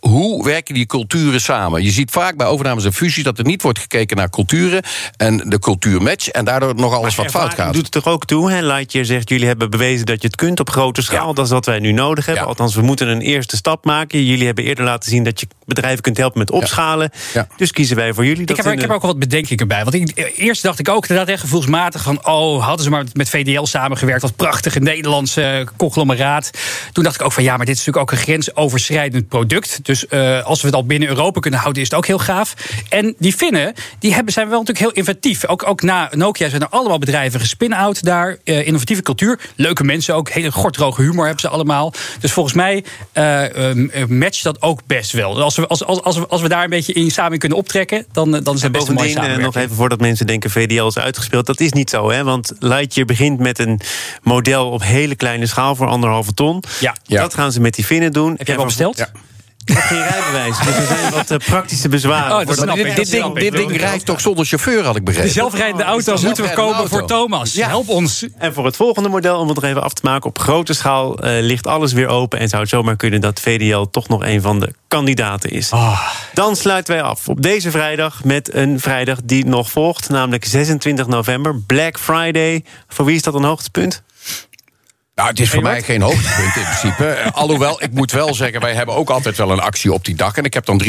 hoe 0.00 0.44
werken 0.44 0.74
die 0.74 0.79
culturen 0.86 1.40
samen. 1.40 1.82
Je 1.82 1.90
ziet 1.90 2.10
vaak 2.10 2.36
bij 2.36 2.46
overnames 2.46 2.84
en 2.84 2.92
fusies 2.92 3.24
dat 3.24 3.38
er 3.38 3.44
niet 3.44 3.62
wordt 3.62 3.78
gekeken 3.78 4.16
naar 4.16 4.30
culturen 4.30 4.82
en 5.16 5.36
de 5.36 5.58
cultuurmatch 5.58 6.28
en 6.28 6.44
daardoor 6.44 6.74
nog 6.74 6.94
alles 6.94 7.14
wat 7.14 7.26
fout 7.26 7.54
gaat. 7.54 7.72
doet 7.72 7.82
het 7.82 7.92
toch 7.92 8.06
ook 8.06 8.24
toe, 8.24 8.50
hè? 8.50 8.62
Lightyear 8.62 9.04
zegt, 9.04 9.28
jullie 9.28 9.46
hebben 9.46 9.70
bewezen 9.70 10.06
dat 10.06 10.22
je 10.22 10.26
het 10.26 10.36
kunt 10.36 10.60
op 10.60 10.70
grote 10.70 11.02
schaal. 11.02 11.28
Ja. 11.28 11.32
Dat 11.32 11.44
is 11.44 11.50
wat 11.50 11.66
wij 11.66 11.78
nu 11.78 11.92
nodig 11.92 12.26
hebben. 12.26 12.42
Ja. 12.42 12.48
Althans, 12.48 12.74
we 12.74 12.82
moeten 12.82 13.08
een 13.08 13.20
eerste 13.20 13.56
stap 13.56 13.84
maken. 13.84 14.24
Jullie 14.24 14.46
hebben 14.46 14.64
eerder 14.64 14.84
laten 14.84 15.10
zien 15.10 15.24
dat 15.24 15.40
je 15.40 15.46
bedrijven 15.74 16.02
kunt 16.02 16.16
helpen 16.16 16.38
met 16.38 16.50
opschalen. 16.50 17.10
Ja. 17.32 17.46
Dus 17.56 17.70
kiezen 17.70 17.96
wij 17.96 18.12
voor 18.12 18.24
jullie. 18.24 18.42
Ik 18.42 18.56
heb, 18.56 18.66
ik 18.66 18.80
heb 18.80 18.90
ook 18.90 19.02
wel 19.02 19.10
wat 19.10 19.18
bedenkingen 19.18 19.68
bij. 19.68 19.82
Want 19.82 19.94
ik, 19.94 20.32
eerst 20.36 20.62
dacht 20.62 20.78
ik 20.78 20.88
ook 20.88 21.02
inderdaad 21.02 21.28
echt 21.28 21.40
gevoelsmatig 21.40 22.02
van... 22.02 22.26
oh, 22.26 22.64
hadden 22.66 22.84
ze 22.84 22.90
maar 22.90 23.04
met 23.12 23.28
VDL 23.28 23.64
samengewerkt. 23.64 24.22
Wat 24.22 24.36
prachtige 24.36 24.78
Nederlandse 24.78 25.66
conglomeraat. 25.76 26.50
Toen 26.92 27.04
dacht 27.04 27.16
ik 27.16 27.22
ook 27.22 27.32
van 27.32 27.42
ja, 27.42 27.56
maar 27.56 27.66
dit 27.66 27.76
is 27.76 27.84
natuurlijk 27.84 28.12
ook 28.12 28.18
een 28.18 28.24
grensoverschrijdend 28.24 29.28
product. 29.28 29.78
Dus 29.82 30.04
uh, 30.10 30.44
als 30.44 30.60
we 30.60 30.66
het 30.66 30.76
al 30.76 30.86
binnen 30.86 31.08
Europa 31.08 31.40
kunnen 31.40 31.60
houden, 31.60 31.82
is 31.82 31.88
het 31.88 31.98
ook 31.98 32.06
heel 32.06 32.18
gaaf. 32.18 32.54
En 32.88 33.14
die 33.18 33.32
Finnen, 33.32 33.74
die 33.98 34.14
hebben, 34.14 34.32
zijn 34.32 34.48
wel 34.48 34.58
natuurlijk 34.58 34.86
heel 34.86 35.04
inventief. 35.04 35.46
Ook, 35.46 35.68
ook 35.68 35.82
na 35.82 36.08
Nokia 36.12 36.48
zijn 36.48 36.62
er 36.62 36.68
allemaal 36.68 36.98
bedrijven 36.98 37.40
gespin-out 37.40 38.04
daar. 38.04 38.38
Uh, 38.44 38.66
innovatieve 38.66 39.02
cultuur. 39.02 39.40
Leuke 39.56 39.84
mensen 39.84 40.14
ook. 40.14 40.30
Hele 40.30 40.52
gortroge 40.52 41.02
humor 41.02 41.24
hebben 41.24 41.40
ze 41.40 41.48
allemaal. 41.48 41.92
Dus 42.20 42.32
volgens 42.32 42.54
mij 42.54 42.84
uh, 43.14 44.06
matcht 44.08 44.42
dat 44.42 44.62
ook 44.62 44.80
best 44.86 45.12
wel. 45.12 45.42
Als 45.42 45.56
we, 45.56 45.59
als, 45.66 45.84
als, 45.84 46.02
als, 46.02 46.16
we, 46.16 46.26
als 46.26 46.42
we 46.42 46.48
daar 46.48 46.64
een 46.64 46.70
beetje 46.70 46.92
in 46.92 47.10
samen 47.10 47.38
kunnen 47.38 47.58
optrekken, 47.58 48.06
dan, 48.12 48.30
dan 48.30 48.54
is 48.54 48.62
het 48.62 48.72
best 48.72 48.88
een 48.88 48.94
mooie 48.94 49.08
samenwerking. 49.08 49.54
nog 49.54 49.62
even 49.62 49.76
voordat 49.76 50.00
mensen 50.00 50.26
denken 50.26 50.50
VDL 50.50 50.86
is 50.86 50.98
uitgespeeld. 50.98 51.46
Dat 51.46 51.60
is 51.60 51.72
niet 51.72 51.90
zo, 51.90 52.10
hè? 52.10 52.24
Want 52.24 52.52
Lightyear 52.58 53.06
begint 53.06 53.38
met 53.38 53.58
een 53.58 53.80
model 54.22 54.70
op 54.70 54.82
hele 54.82 55.14
kleine 55.14 55.46
schaal 55.46 55.76
voor 55.76 55.86
anderhalve 55.86 56.34
ton. 56.34 56.62
Ja. 56.80 56.94
Dat 57.06 57.34
gaan 57.34 57.52
ze 57.52 57.60
met 57.60 57.74
die 57.74 57.84
Finnen 57.84 58.12
doen. 58.12 58.34
Heb 58.36 58.46
je 58.46 58.56
al 58.56 58.64
besteld? 58.64 58.98
Ja. 58.98 59.08
Ik 59.64 59.74
heb 59.74 59.84
geen 59.84 60.02
rijbewijs, 60.02 60.58
dus 60.58 60.76
er 60.76 60.86
zijn 60.86 61.12
wat 61.12 61.30
uh, 61.30 61.38
praktische 61.38 61.88
bezwaren. 61.88 62.36
Oh, 62.36 62.46
dat 62.46 62.76
dit, 62.76 62.96
dit, 62.96 63.10
ding, 63.10 63.38
dit 63.38 63.52
ding 63.52 63.76
rijdt 63.76 64.04
toch 64.04 64.20
zonder 64.20 64.46
chauffeur, 64.46 64.84
had 64.84 64.96
ik 64.96 65.04
begrepen. 65.04 65.28
De 65.28 65.34
zelfrijdende 65.34 65.82
auto 65.82 66.14
oh, 66.14 66.22
moeten 66.22 66.44
we 66.44 66.52
komen 66.52 66.74
auto. 66.74 66.96
voor 66.98 67.06
Thomas. 67.06 67.52
Ja. 67.52 67.68
Help 67.68 67.88
ons. 67.88 68.26
En 68.38 68.54
voor 68.54 68.64
het 68.64 68.76
volgende 68.76 69.08
model, 69.08 69.38
om 69.38 69.48
het 69.48 69.56
er 69.56 69.64
even 69.64 69.82
af 69.82 69.92
te 69.92 70.00
maken... 70.04 70.28
op 70.28 70.38
grote 70.38 70.74
schaal 70.74 71.24
uh, 71.24 71.40
ligt 71.40 71.66
alles 71.66 71.92
weer 71.92 72.08
open... 72.08 72.38
en 72.38 72.48
zou 72.48 72.62
het 72.62 72.70
zomaar 72.70 72.96
kunnen 72.96 73.20
dat 73.20 73.40
VDL 73.40 73.82
toch 73.90 74.08
nog 74.08 74.24
een 74.24 74.40
van 74.40 74.60
de 74.60 74.72
kandidaten 74.88 75.50
is. 75.50 75.72
Oh. 75.72 76.00
Dan 76.32 76.56
sluiten 76.56 76.94
wij 76.94 77.02
af 77.02 77.28
op 77.28 77.42
deze 77.42 77.70
vrijdag 77.70 78.24
met 78.24 78.54
een 78.54 78.80
vrijdag 78.80 79.18
die 79.24 79.46
nog 79.46 79.70
volgt... 79.70 80.08
namelijk 80.08 80.44
26 80.44 81.06
november, 81.06 81.60
Black 81.66 81.98
Friday. 81.98 82.64
Voor 82.88 83.04
wie 83.04 83.14
is 83.14 83.22
dat 83.22 83.34
een 83.34 83.44
hoogtepunt? 83.44 84.02
Nou, 85.20 85.32
het 85.32 85.40
is 85.40 85.50
voor 85.50 85.62
mij 85.62 85.82
geen 85.82 86.02
hoogtepunt 86.02 86.56
in 86.56 86.62
principe. 86.62 87.18
Uh, 87.24 87.32
alhoewel, 87.42 87.82
ik 87.82 87.92
moet 87.92 88.12
wel 88.12 88.34
zeggen, 88.34 88.60
wij 88.60 88.74
hebben 88.74 88.94
ook 88.94 89.10
altijd 89.10 89.36
wel 89.36 89.50
een 89.50 89.60
actie 89.60 89.92
op 89.92 90.04
die 90.04 90.14
dag. 90.14 90.36
En 90.36 90.44
ik 90.44 90.54
heb 90.54 90.64
dan 90.64 90.82
300% 90.84 90.86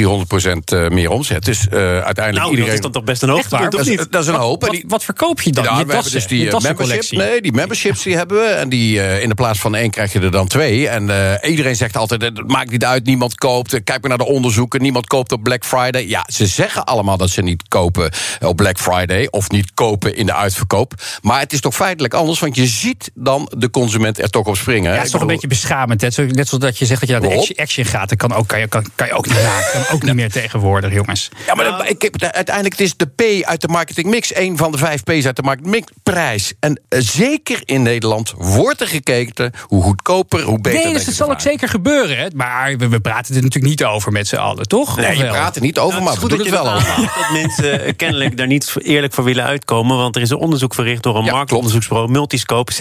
uh, 0.73 0.87
meer 0.87 1.09
omzet. 1.09 1.45
Dus 1.45 1.67
uh, 1.71 1.79
uiteindelijk 1.79 2.35
nou, 2.35 2.49
iedereen... 2.49 2.65
dat 2.65 2.73
is 2.73 2.81
dat 2.81 2.93
toch 2.93 3.03
best 3.03 3.21
een 3.21 3.29
hoogtepunt, 3.29 3.71
dat, 3.71 3.87
is, 3.87 4.07
dat 4.09 4.21
is 4.21 4.27
een 4.27 4.35
hoop. 4.35 4.61
Wat, 4.61 4.81
wat, 4.87 5.03
verkoop 5.03 5.41
je 5.41 5.51
dan? 5.51 5.63
Je 5.63 5.85
we 5.85 5.93
hebben 5.93 6.11
dus 6.11 6.27
die 6.27 6.59
membership. 6.61 7.11
Nee, 7.11 7.41
die 7.41 7.51
memberships 7.53 8.03
die 8.03 8.15
hebben 8.15 8.37
we. 8.37 8.47
En 8.47 8.69
die, 8.69 9.19
in 9.21 9.29
de 9.29 9.35
plaats 9.35 9.59
van 9.59 9.75
één 9.75 9.89
krijg 9.89 10.13
je 10.13 10.19
er 10.19 10.31
dan 10.31 10.47
twee. 10.47 10.87
En 10.87 11.01
iedereen 11.41 11.75
zegt 11.75 11.97
altijd, 11.97 12.21
het 12.21 12.47
maakt 12.47 12.71
niet 12.71 12.85
uit, 12.85 13.05
niemand 13.05 13.35
koopt. 13.35 13.83
Kijk 13.83 14.01
maar 14.01 14.09
naar 14.09 14.17
de 14.17 14.33
onderzoeken, 14.33 14.81
niemand 14.81 15.07
koopt 15.07 15.31
op 15.31 15.43
Black 15.43 15.65
Friday. 15.65 16.07
Ja, 16.07 16.25
ze 16.27 16.45
zeggen 16.45 16.85
allemaal 16.85 17.17
dat 17.17 17.29
ze 17.29 17.41
niet 17.41 17.63
kopen 17.67 18.11
op 18.39 18.55
Black 18.55 18.79
Friday. 18.79 19.27
Of 19.29 19.49
niet 19.49 19.73
kopen 19.73 20.15
in 20.15 20.25
de 20.25 20.33
uitverkoop. 20.33 20.93
Maar 21.21 21.39
het 21.39 21.53
is 21.53 21.61
toch 21.61 21.75
feitelijk 21.75 22.13
anders, 22.13 22.39
want 22.39 22.55
je 22.55 22.67
ziet 22.67 23.11
dan 23.13 23.51
de 23.57 23.69
consument 23.69 24.19
er 24.21 24.29
toch 24.29 24.45
op 24.45 24.57
springen. 24.57 24.91
Ja, 24.91 24.95
het 24.97 25.05
is 25.05 25.11
toch 25.11 25.21
een 25.21 25.27
beetje 25.27 25.47
beschamend. 25.47 26.01
Hè? 26.01 26.07
Net 26.07 26.47
zoals 26.47 26.63
dat 26.63 26.77
je 26.77 26.85
zegt 26.85 26.99
dat 26.99 27.09
je 27.09 27.19
naar 27.19 27.29
de 27.29 27.35
action, 27.35 27.57
action 27.57 27.85
gaat. 27.85 28.09
Dat 28.09 28.17
kan, 28.17 28.33
ook, 28.33 28.47
kan, 28.47 28.59
je, 28.59 28.67
kan, 28.67 28.85
kan 28.95 29.07
je 29.07 29.13
ook 29.13 29.27
niet 29.27 29.37
raken. 29.37 29.83
Kan 29.83 29.95
ook 29.95 30.03
niet 30.03 30.15
meer 30.15 30.31
tegenwoordig, 30.31 30.93
jongens. 30.93 31.29
Ja, 31.45 31.55
maar 31.55 31.65
nou. 31.65 31.87
ik 31.87 32.01
heb, 32.01 32.21
uiteindelijk 32.21 32.77
het 32.77 32.87
is 32.87 32.97
de 32.97 33.05
P 33.05 33.45
uit 33.45 33.61
de 33.61 33.67
marketing 33.67 34.07
mix. 34.07 34.35
Een 34.35 34.57
van 34.57 34.71
de 34.71 34.77
vijf 34.77 35.03
P's 35.03 35.25
uit 35.25 35.35
de 35.35 35.41
marketing 35.41 35.73
mix. 35.73 35.91
Prijs. 36.03 36.53
En 36.59 36.81
uh, 36.89 36.99
zeker 37.01 37.61
in 37.65 37.81
Nederland 37.81 38.33
wordt 38.37 38.81
er 38.81 38.87
gekeken 38.87 39.51
hoe 39.61 39.83
goedkoper, 39.83 40.41
hoe 40.41 40.61
beter. 40.61 40.83
Nee, 40.83 40.93
dus 40.93 41.05
dat 41.05 41.13
zal 41.13 41.31
ook 41.31 41.41
zeker 41.41 41.69
gebeuren. 41.69 42.17
Hè? 42.17 42.27
Maar 42.35 42.77
we, 42.77 42.87
we, 42.87 42.99
praten 42.99 43.35
er 43.35 43.41
natuurlijk 43.41 43.71
niet 43.71 43.83
over 43.83 44.11
met 44.11 44.27
z'n 44.27 44.35
allen, 44.35 44.67
toch? 44.67 44.95
Nee, 44.97 45.17
je 45.17 45.25
praat 45.25 45.55
er 45.55 45.61
niet 45.61 45.79
over, 45.79 46.01
nou, 46.01 46.03
maar 46.03 46.21
we 46.21 46.27
doen 46.27 46.39
het 46.39 46.49
wel 46.49 46.73
over. 46.73 46.95
Dat 46.95 47.31
mensen 47.31 47.87
uh, 47.87 47.91
kennelijk 47.95 48.37
daar 48.37 48.47
niet 48.47 48.75
eerlijk 48.77 49.13
voor 49.13 49.23
willen 49.23 49.43
uitkomen. 49.43 49.97
Want 49.97 50.15
er 50.15 50.21
is 50.21 50.29
een 50.29 50.37
onderzoek 50.37 50.73
verricht 50.73 51.03
door 51.03 51.17
een 51.17 51.23
ja, 51.23 51.31
marktonderzoeksbureau 51.31 52.11
Multiscope. 52.11 52.73
16% 52.73 52.75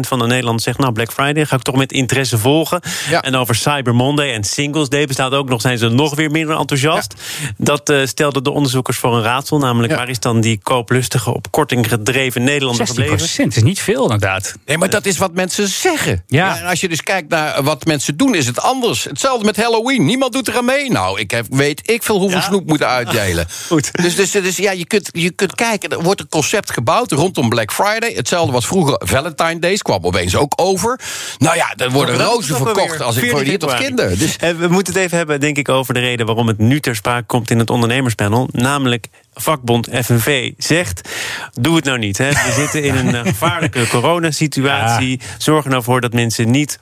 van 0.00 0.18
de 0.18 0.26
Nederlanders 0.26 0.64
zegt, 0.64 0.75
nou, 0.78 0.92
Black 0.92 1.12
Friday 1.12 1.44
ga 1.44 1.56
ik 1.56 1.62
toch 1.62 1.76
met 1.76 1.92
interesse 1.92 2.38
volgen. 2.38 2.80
Ja. 3.08 3.22
En 3.22 3.34
over 3.34 3.54
Cyber 3.54 3.94
Monday 3.94 4.32
en 4.32 4.44
Singles 4.44 4.88
Day 4.88 5.06
bestaat 5.06 5.32
ook 5.32 5.48
nog, 5.48 5.60
zijn 5.60 5.78
ze 5.78 5.88
nog 5.88 6.14
weer 6.14 6.30
minder 6.30 6.58
enthousiast. 6.58 7.14
Ja. 7.40 7.48
Dat 7.56 7.90
uh, 7.90 8.06
stelden 8.06 8.44
de 8.44 8.50
onderzoekers 8.50 8.98
voor 8.98 9.16
een 9.16 9.22
raadsel. 9.22 9.58
Namelijk, 9.58 9.94
waar 9.94 10.08
is 10.08 10.20
dan 10.20 10.40
die 10.40 10.60
kooplustige, 10.62 11.34
op 11.34 11.50
korting 11.50 11.88
gedreven 11.88 12.44
Nederlander 12.44 12.86
gebleven? 12.86 13.48
16% 13.50 13.56
is 13.56 13.62
niet 13.62 13.80
veel, 13.80 14.02
inderdaad. 14.02 14.54
Nee, 14.66 14.78
maar 14.78 14.90
dat 14.90 15.06
is 15.06 15.18
wat 15.18 15.34
mensen 15.34 15.68
zeggen. 15.68 16.24
Ja. 16.26 16.58
en 16.58 16.64
als 16.64 16.80
je 16.80 16.88
dus 16.88 17.02
kijkt 17.02 17.28
naar 17.28 17.62
wat 17.62 17.84
mensen 17.84 18.16
doen, 18.16 18.34
is 18.34 18.46
het 18.46 18.60
anders. 18.60 19.04
Hetzelfde 19.04 19.44
met 19.44 19.56
Halloween. 19.56 20.04
Niemand 20.04 20.32
doet 20.32 20.48
er 20.48 20.56
aan 20.56 20.64
mee. 20.64 20.90
Nou, 20.90 21.20
ik 21.20 21.30
heb, 21.30 21.46
weet 21.50 21.90
ik 21.90 22.02
veel 22.02 22.18
hoeveel 22.18 22.40
snoep 22.40 22.66
moeten 22.66 22.88
uitdelen. 22.88 23.46
Goed. 23.68 24.02
Dus, 24.02 24.16
dus, 24.16 24.30
dus 24.30 24.56
ja, 24.56 24.72
je 24.72 24.86
kunt, 24.86 25.08
je 25.12 25.30
kunt 25.30 25.54
kijken, 25.54 25.90
er 25.90 26.02
wordt 26.02 26.20
een 26.20 26.28
concept 26.28 26.70
gebouwd 26.70 27.12
rondom 27.12 27.48
Black 27.48 27.72
Friday. 27.72 28.12
Hetzelfde 28.14 28.52
was 28.52 28.66
vroeger 28.66 29.00
Valentine 29.04 29.58
Days, 29.58 29.82
kwam 29.82 30.04
opeens 30.04 30.36
ook 30.36 30.52
over. 30.66 31.00
Nou 31.38 31.56
ja, 31.56 31.72
er 31.76 31.90
worden 31.90 32.16
rozen 32.16 32.56
verkocht 32.56 33.00
als 33.00 33.16
ik 33.16 33.30
voor 33.30 33.40
hier 33.40 33.58
tot 33.58 33.74
kinderen. 33.74 34.18
Dus... 34.18 34.36
We 34.36 34.68
moeten 34.68 34.92
het 34.92 35.02
even 35.02 35.16
hebben, 35.16 35.40
denk 35.40 35.56
ik, 35.56 35.68
over 35.68 35.94
de 35.94 36.00
reden 36.00 36.26
waarom 36.26 36.46
het 36.46 36.58
nu 36.58 36.80
ter 36.80 36.96
sprake 36.96 37.26
komt 37.26 37.50
in 37.50 37.58
het 37.58 37.70
ondernemerspanel. 37.70 38.48
Namelijk 38.52 39.08
vakbond 39.34 39.88
FNV 39.92 40.52
zegt: 40.58 41.08
doe 41.52 41.76
het 41.76 41.84
nou 41.84 41.98
niet. 41.98 42.18
Hè. 42.18 42.28
We 42.28 42.52
zitten 42.62 42.82
in 42.82 43.14
een 43.14 43.26
gevaarlijke 43.26 43.86
coronasituatie. 43.88 45.20
Zorg 45.38 45.64
er 45.64 45.70
nou 45.70 45.82
voor 45.82 46.00
dat 46.00 46.12
mensen 46.12 46.50
niet 46.50 46.78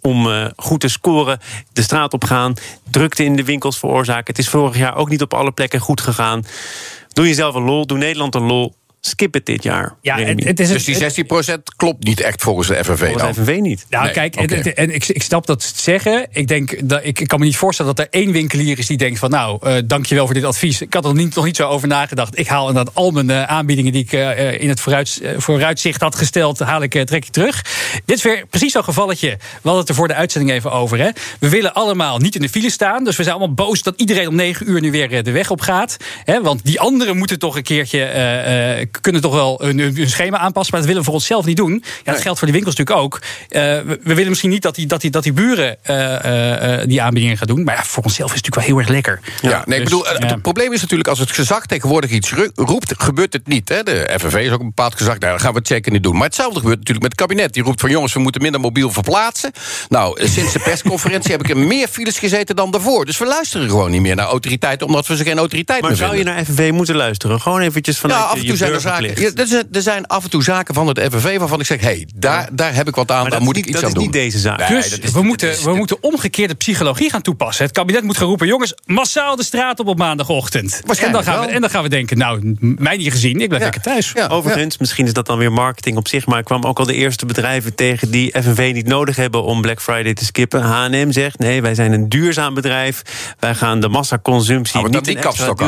om 0.00 0.26
uh, 0.26 0.46
goed 0.56 0.80
te 0.80 0.88
scoren 0.88 1.38
de 1.72 1.82
straat 1.82 2.12
op 2.12 2.24
gaan. 2.24 2.54
Drukte 2.90 3.24
in 3.24 3.36
de 3.36 3.44
winkels 3.44 3.78
veroorzaken. 3.78 4.26
Het 4.26 4.38
is 4.38 4.48
vorig 4.48 4.76
jaar 4.76 4.96
ook 4.96 5.08
niet 5.08 5.22
op 5.22 5.34
alle 5.34 5.52
plekken 5.52 5.80
goed 5.80 6.00
gegaan. 6.00 6.44
Doe 7.12 7.26
jezelf 7.26 7.54
een 7.54 7.62
lol, 7.62 7.86
doe 7.86 7.98
Nederland 7.98 8.34
een 8.34 8.46
lol 8.46 8.74
skip 9.00 9.34
het 9.34 9.46
dit 9.46 9.62
jaar. 9.62 9.94
Ja, 10.00 10.18
het, 10.18 10.44
het 10.44 10.60
is 10.60 10.68
dus 10.68 10.84
die 10.84 11.24
16% 11.24 11.58
klopt 11.76 12.04
niet 12.04 12.20
echt 12.20 12.42
volgens 12.42 12.68
de 12.68 12.84
FNV. 12.84 13.06
Volgens 13.06 13.36
de 13.36 13.44
FNV 13.44 13.58
niet. 13.60 13.86
Nou, 13.88 14.04
nee, 14.04 14.12
kijk, 14.12 14.36
okay. 14.40 14.56
het, 14.56 14.74
en 14.74 14.94
ik, 14.94 15.08
ik 15.08 15.22
snap 15.22 15.46
dat 15.46 15.72
zeggen. 15.76 16.26
Ik, 16.32 16.48
denk 16.48 16.88
dat, 16.88 17.00
ik, 17.04 17.20
ik 17.20 17.28
kan 17.28 17.38
me 17.38 17.44
niet 17.44 17.56
voorstellen 17.56 17.94
dat 17.94 18.06
er 18.06 18.20
één 18.20 18.32
winkelier 18.32 18.78
is 18.78 18.86
die 18.86 18.96
denkt 18.96 19.18
van... 19.18 19.30
nou, 19.30 19.68
uh, 19.68 19.76
dankjewel 19.84 20.24
voor 20.24 20.34
dit 20.34 20.44
advies. 20.44 20.80
Ik 20.80 20.94
had 20.94 21.04
er 21.04 21.14
niet, 21.14 21.34
nog 21.34 21.44
niet 21.44 21.56
zo 21.56 21.68
over 21.68 21.88
nagedacht. 21.88 22.38
Ik 22.38 22.46
haal 22.46 22.68
inderdaad 22.68 22.94
al 22.94 23.10
mijn 23.10 23.28
uh, 23.28 23.42
aanbiedingen 23.42 23.92
die 23.92 24.02
ik 24.02 24.12
uh, 24.12 24.60
in 24.60 24.68
het 24.68 24.80
vooruit, 24.80 25.22
vooruitzicht 25.36 26.00
had 26.00 26.14
gesteld... 26.14 26.58
haal 26.58 26.82
ik, 26.82 26.90
trek 26.90 27.24
ik 27.24 27.32
terug. 27.32 27.64
Dit 28.04 28.16
is 28.16 28.22
weer 28.22 28.46
precies 28.46 28.72
zo'n 28.72 28.84
gevalletje. 28.84 29.28
We 29.28 29.38
hadden 29.62 29.80
het 29.80 29.88
er 29.88 29.94
voor 29.94 30.08
de 30.08 30.14
uitzending 30.14 30.52
even 30.52 30.72
over. 30.72 30.98
Hè. 30.98 31.10
We 31.38 31.48
willen 31.48 31.74
allemaal 31.74 32.18
niet 32.18 32.34
in 32.34 32.40
de 32.40 32.48
file 32.48 32.70
staan. 32.70 33.04
Dus 33.04 33.16
we 33.16 33.22
zijn 33.22 33.36
allemaal 33.36 33.54
boos 33.54 33.82
dat 33.82 34.00
iedereen 34.00 34.28
om 34.28 34.34
negen 34.34 34.70
uur 34.70 34.80
nu 34.80 34.90
weer 34.90 35.22
de 35.22 35.30
weg 35.30 35.50
op 35.50 35.60
gaat. 35.60 35.96
Hè, 36.24 36.42
want 36.42 36.64
die 36.64 36.80
anderen 36.80 37.16
moeten 37.16 37.38
toch 37.38 37.56
een 37.56 37.62
keertje 37.62 37.98
kunnen 39.00 39.20
toch 39.20 39.34
wel 39.34 39.60
hun, 39.62 39.78
hun, 39.78 40.08
schema 40.08 40.38
aanpassen, 40.38 40.74
maar 40.74 40.80
dat 40.80 40.88
willen 40.88 40.98
we 40.98 41.04
voor 41.04 41.14
onszelf 41.14 41.44
niet 41.44 41.56
doen. 41.56 41.84
Ja, 42.04 42.12
dat 42.12 42.20
geldt 42.20 42.38
voor 42.38 42.48
de 42.48 42.54
winkels 42.54 42.76
natuurlijk 42.76 43.04
ook. 43.04 43.20
Uh, 43.22 43.60
we, 43.60 44.00
we, 44.02 44.14
willen 44.14 44.28
misschien 44.28 44.50
niet 44.50 44.62
dat 44.62 44.74
die, 44.74 44.86
dat 44.86 45.00
die, 45.00 45.10
dat 45.10 45.22
die 45.22 45.32
buren 45.32 45.76
uh, 45.90 46.78
uh, 46.78 46.86
die 46.86 47.02
aanbiedingen 47.02 47.36
gaan 47.36 47.46
doen, 47.46 47.64
maar 47.64 47.74
ja, 47.74 47.84
voor 47.84 48.02
onszelf 48.02 48.30
is 48.30 48.36
het 48.36 48.44
natuurlijk 48.44 48.54
wel 48.54 48.64
heel 48.64 48.78
erg 48.78 48.88
lekker. 48.88 49.20
Ja, 49.42 49.50
ja 49.50 49.56
nee, 49.56 49.64
dus, 49.66 49.76
ik 49.78 49.84
bedoel, 49.84 50.28
het 50.30 50.42
probleem 50.42 50.72
is 50.72 50.80
natuurlijk 50.80 51.08
als 51.08 51.18
het 51.18 51.30
gezag 51.30 51.66
tegenwoordig 51.66 52.10
iets 52.10 52.32
roept, 52.54 52.94
gebeurt 52.98 53.32
het 53.32 53.46
niet. 53.46 53.68
Hè? 53.68 53.82
De 53.82 54.16
FNV 54.18 54.34
is 54.34 54.50
ook 54.50 54.60
een 54.60 54.66
bepaald 54.66 54.94
gezag, 54.94 55.18
nou, 55.18 55.32
dan 55.32 55.40
gaan 55.40 55.52
we 55.52 55.58
het 55.58 55.66
zeker 55.66 55.92
niet 55.92 56.02
doen. 56.02 56.14
Maar 56.14 56.26
hetzelfde 56.26 56.58
gebeurt 56.58 56.78
natuurlijk 56.78 57.06
met 57.06 57.18
het 57.18 57.28
kabinet. 57.28 57.54
Die 57.54 57.62
roept 57.62 57.80
van 57.80 57.90
jongens, 57.90 58.12
we 58.12 58.20
moeten 58.20 58.42
minder 58.42 58.60
mobiel 58.60 58.90
verplaatsen. 58.90 59.52
Nou, 59.88 60.28
sinds 60.28 60.52
de 60.52 60.58
persconferentie 60.58 61.30
heb 61.36 61.42
ik 61.42 61.50
er 61.50 61.56
meer 61.56 61.88
files 61.88 62.18
gezeten 62.18 62.56
dan 62.56 62.70
daarvoor. 62.70 63.04
Dus 63.04 63.18
we 63.18 63.26
luisteren 63.26 63.68
gewoon 63.74 63.90
niet 63.90 64.00
meer 64.00 64.16
naar 64.16 64.26
autoriteiten, 64.26 64.86
omdat 64.86 65.06
we 65.06 65.16
ze 65.16 65.24
geen 65.24 65.38
autoriteit 65.38 65.80
maar 65.80 65.90
meer 65.90 65.98
zou 65.98 66.16
je 66.16 66.24
naar 66.24 66.44
FNV 66.44 66.70
moeten 66.72 66.96
luisteren? 66.96 67.40
Gewoon 67.40 67.60
eventjes 67.60 67.98
vanuit 67.98 68.20
ja, 68.20 68.26
af 68.26 68.38
en 68.38 68.46
toe 68.46 68.56
zijn 68.56 68.79
er 68.84 68.90
zaken. 68.90 69.22
Ja, 69.22 69.30
er, 69.34 69.46
zijn, 69.46 69.68
er 69.72 69.82
zijn 69.82 70.06
af 70.06 70.24
en 70.24 70.30
toe 70.30 70.42
zaken 70.42 70.74
van 70.74 70.86
het 70.86 70.98
FNV 71.10 71.38
waarvan 71.38 71.60
ik 71.60 71.66
zeg: 71.66 71.80
hé, 71.80 71.86
hey, 71.86 72.08
daar, 72.14 72.48
daar 72.52 72.74
heb 72.74 72.88
ik 72.88 72.94
wat 72.94 73.10
aan, 73.10 73.20
Maar 73.20 73.30
daar 73.30 73.38
dat 73.38 73.48
moet 73.48 73.56
is 73.56 73.60
ik 73.60 73.66
niet- 73.66 73.74
iets 73.74 73.84
dat 73.84 73.94
aan 73.94 73.96
is 74.02 74.04
doen. 74.04 74.12
niet 74.20 74.22
deze 74.24 74.38
zaak. 74.38 74.58
Nee, 74.58 74.68
Dus 74.68 74.90
dat 74.90 74.98
is- 74.98 75.04
we, 75.04 75.12
dat 75.12 75.22
moeten, 75.22 75.50
is- 75.50 75.62
we 75.62 75.74
moeten 75.74 76.02
omgekeerde 76.02 76.54
psychologie 76.54 77.10
gaan 77.10 77.22
toepassen. 77.22 77.64
Het 77.64 77.74
kabinet 77.74 78.02
moet 78.02 78.16
gaan 78.16 78.26
roepen: 78.26 78.46
jongens, 78.46 78.74
massaal 78.84 79.36
de 79.36 79.44
straat 79.44 79.78
op 79.80 79.86
op 79.86 79.98
maandagochtend. 79.98 80.80
En 81.00 81.12
dan, 81.12 81.22
gaan 81.24 81.40
we, 81.46 81.52
en 81.52 81.60
dan 81.60 81.70
gaan 81.70 81.82
we 81.82 81.88
denken: 81.88 82.18
nou, 82.18 82.56
mij 82.60 82.96
niet 82.96 83.10
gezien, 83.12 83.40
ik 83.40 83.48
blijf 83.48 83.62
Ja. 83.62 83.70
lekker 83.70 83.80
thuis. 83.92 84.12
Ja, 84.14 84.26
Overigens, 84.26 84.78
misschien 84.78 85.06
is 85.06 85.12
dat 85.12 85.26
dan 85.26 85.38
weer 85.38 85.52
marketing 85.52 85.96
op 85.96 86.08
zich... 86.08 86.26
maar 86.26 86.38
ik 86.38 86.44
kwam 86.44 86.64
ook 86.64 86.78
al 86.78 86.86
de 86.86 86.94
eerste 86.94 87.26
bedrijven 87.26 87.74
tegen... 87.74 88.10
die 88.10 88.34
FNV 88.42 88.70
niet 88.74 88.86
nodig 88.86 89.16
hebben 89.16 89.42
om 89.42 89.60
Black 89.60 89.80
Friday 89.82 90.14
te 90.14 90.24
skippen. 90.24 90.62
H&M 90.62 91.10
zegt, 91.10 91.38
nee, 91.38 91.62
wij 91.62 91.74
zijn 91.74 91.92
een 91.92 92.08
duurzaam 92.08 92.54
bedrijf. 92.54 93.02
Wij 93.38 93.54
gaan 93.54 93.80
de 93.80 93.88
massaconsumptie 93.88 94.76
Ah, 94.76 94.82
maar 94.82 94.90
niet 94.90 95.04
die 95.04 95.18
kapstok 95.18 95.60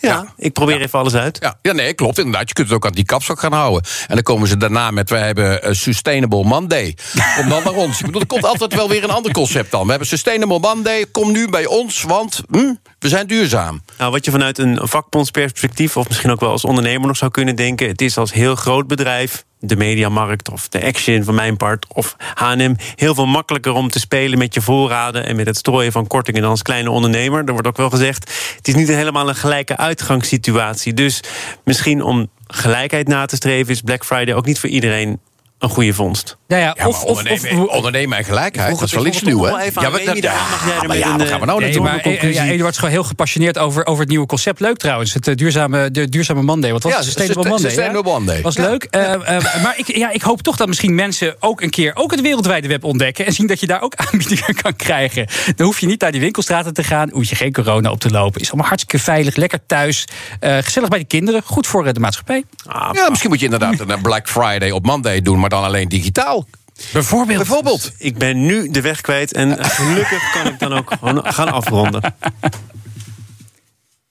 Ja. 0.00 0.26
ik 0.36 0.52
probeer 0.52 0.80
even 0.80 0.98
alles 0.98 1.14
uit. 1.14 1.38
Ja, 1.40 1.58
ja, 1.62 1.72
nee, 1.72 1.94
klopt 1.94 2.18
inderdaad. 2.30 2.48
Je 2.48 2.54
kunt 2.54 2.66
het 2.66 2.76
ook 2.76 2.86
aan 2.86 2.92
die 2.92 3.04
kapstok 3.04 3.40
gaan 3.40 3.52
houden. 3.52 3.90
En 4.06 4.14
dan 4.14 4.22
komen 4.22 4.48
ze 4.48 4.56
daarna 4.56 4.90
met, 4.90 5.10
we 5.10 5.16
hebben 5.16 5.62
eh, 5.62 5.72
Sustainable 5.72 6.44
Monday. 6.44 6.96
Kom 7.36 7.48
dan 7.48 7.62
naar 7.64 7.72
ons. 7.72 7.98
Ik 8.00 8.06
bedoel, 8.06 8.20
er 8.20 8.26
komt 8.26 8.44
altijd 8.44 8.74
wel 8.74 8.88
weer 8.88 9.04
een 9.04 9.10
ander 9.10 9.32
concept 9.32 9.70
dan. 9.70 9.82
We 9.82 9.90
hebben 9.90 10.08
Sustainable 10.08 10.58
Monday, 10.58 11.06
kom 11.12 11.32
nu 11.32 11.48
bij 11.48 11.66
ons, 11.66 12.02
want 12.02 12.40
hm, 12.50 12.74
we 12.98 13.08
zijn 13.08 13.26
duurzaam. 13.26 13.82
Nou, 13.98 14.10
wat 14.10 14.24
je 14.24 14.30
vanuit 14.30 14.58
een 14.58 14.78
vakbondsperspectief... 14.82 15.96
of 15.96 16.08
misschien 16.08 16.30
ook 16.30 16.40
wel 16.40 16.50
als 16.50 16.64
ondernemer 16.64 17.06
nog 17.06 17.16
zou 17.16 17.30
kunnen 17.30 17.56
denken... 17.56 17.88
het 17.88 18.00
is 18.00 18.16
als 18.16 18.32
heel 18.32 18.54
groot 18.54 18.86
bedrijf, 18.86 19.44
de 19.60 19.76
Mediamarkt 19.76 20.50
of 20.50 20.68
de 20.68 20.84
Action 20.84 21.24
van 21.24 21.34
mijn 21.34 21.56
part... 21.56 21.86
of 21.88 22.16
H&M, 22.34 22.74
heel 22.94 23.14
veel 23.14 23.26
makkelijker 23.26 23.72
om 23.72 23.90
te 23.90 23.98
spelen 23.98 24.38
met 24.38 24.54
je 24.54 24.60
voorraden... 24.60 25.26
en 25.26 25.36
met 25.36 25.46
het 25.46 25.56
strooien 25.56 25.92
van 25.92 26.06
kortingen 26.06 26.42
dan 26.42 26.50
als 26.50 26.62
kleine 26.62 26.90
ondernemer. 26.90 27.44
Er 27.44 27.52
wordt 27.52 27.68
ook 27.68 27.76
wel 27.76 27.90
gezegd, 27.90 28.32
het 28.56 28.68
is 28.68 28.74
niet 28.74 28.88
helemaal 28.88 29.28
een 29.28 29.34
gelijke 29.34 29.76
uitgangssituatie. 29.76 30.94
Dus 30.94 31.22
misschien 31.64 32.02
om 32.02 32.30
gelijkheid 32.46 33.08
na 33.08 33.26
te 33.26 33.36
streven... 33.36 33.72
is 33.72 33.80
Black 33.80 34.04
Friday 34.04 34.34
ook 34.34 34.46
niet 34.46 34.58
voor 34.58 34.68
iedereen 34.68 35.20
een 35.60 35.68
goede 35.68 35.94
vondst. 35.94 36.36
Nou 36.48 36.62
ja, 36.62 36.74
Ja, 36.78 36.86
of, 36.86 36.94
maar 37.02 37.10
of, 37.10 37.18
ondernemen, 37.18 37.68
of, 37.68 37.74
ondernemen 37.74 38.18
en 38.18 38.24
gelijkheid, 38.24 38.78
dat 38.78 38.82
is 38.88 38.92
wel 38.94 39.06
iets 39.06 39.22
nieuws, 39.22 39.46
er 39.46 39.52
maar 39.52 39.62
ja, 39.64 41.12
een, 41.12 41.18
wat 41.18 41.28
gaan 41.28 41.40
we 41.40 41.46
nou 41.46 41.60
Nee, 41.60 41.80
maar 41.80 41.94
een 41.94 42.00
conclusie. 42.02 42.40
eh, 42.40 42.46
ja, 42.46 42.52
Eduard 42.52 42.70
is 42.72 42.78
gewoon 42.78 42.94
heel 42.94 43.04
gepassioneerd 43.04 43.58
over, 43.58 43.86
over 43.86 44.00
het 44.00 44.08
nieuwe 44.08 44.26
concept. 44.26 44.60
Leuk 44.60 44.76
trouwens, 44.76 45.14
het 45.14 45.28
eh, 45.28 45.34
duurzame, 45.34 45.90
de 45.90 46.08
duurzame 46.08 46.42
Monday. 46.42 46.72
Wat 46.72 46.82
was 46.82 46.92
Ja, 46.92 46.98
het? 46.98 47.06
Sustainable 47.06 47.42
Susta- 47.42 47.54
Monday. 47.56 47.70
Sustainable 47.70 48.10
ja? 48.10 48.16
Monday. 48.18 48.42
Was 48.42 48.54
Ja. 48.54 48.62
leuk. 48.62 48.84
Eh, 48.84 49.12
eh, 49.36 49.62
maar 49.62 49.74
ik, 49.76 49.96
ja, 49.96 50.10
ik 50.10 50.22
hoop 50.22 50.42
toch 50.42 50.56
dat 50.56 50.68
misschien 50.68 50.94
mensen 50.94 51.36
ook 51.40 51.60
een 51.60 51.70
keer 51.70 51.92
ook 51.94 52.10
het 52.10 52.20
wereldwijde 52.20 52.68
web 52.68 52.84
ontdekken. 52.84 53.26
En 53.26 53.32
zien 53.32 53.46
dat 53.46 53.60
je 53.60 53.66
daar 53.66 53.82
ook 53.82 53.94
aanbiedingen 54.12 54.54
kan 54.62 54.76
krijgen. 54.76 55.26
Dan 55.56 55.66
hoef 55.66 55.78
je 55.80 55.86
niet 55.86 56.00
naar 56.00 56.12
die 56.12 56.20
winkelstraten 56.20 56.74
te 56.74 56.84
gaan. 56.84 57.10
Hoef 57.10 57.24
je 57.28 57.34
geen 57.36 57.52
corona 57.52 57.90
op 57.90 58.00
te 58.00 58.10
lopen. 58.10 58.40
Is 58.40 58.48
allemaal 58.48 58.68
hartstikke 58.68 59.04
veilig, 59.04 59.36
lekker 59.36 59.58
thuis. 59.66 60.04
eh, 60.40 60.56
gezellig 60.60 60.88
bij 60.88 60.98
de 60.98 61.04
kinderen. 61.04 61.42
Goed 61.44 61.66
voor 61.66 61.86
eh, 61.86 61.92
de 61.92 62.00
maatschappij. 62.00 62.44
Ah, 62.66 62.90
Ja, 62.92 63.08
misschien 63.08 63.30
moet 63.30 63.38
je 63.38 63.44
inderdaad 63.44 63.80
een 63.80 64.02
Black 64.02 64.28
Friday 64.28 64.70
op 64.70 64.84
Monday 64.84 65.20
doen, 65.20 65.40
maar 65.40 65.48
dan 65.50 65.64
alleen 65.64 65.88
digitaal. 65.88 66.46
Bijvoorbeeld. 66.92 67.38
Bijvoorbeeld. 67.38 67.92
Ik 67.98 68.18
ben 68.18 68.46
nu 68.46 68.70
de 68.70 68.80
weg 68.80 69.00
kwijt 69.00 69.32
en 69.32 69.64
gelukkig 69.64 70.30
kan 70.32 70.46
ik 70.52 70.58
dan 70.58 70.72
ook 70.72 70.92
gewoon 70.98 71.32
gaan 71.32 71.52
afronden. 71.52 72.14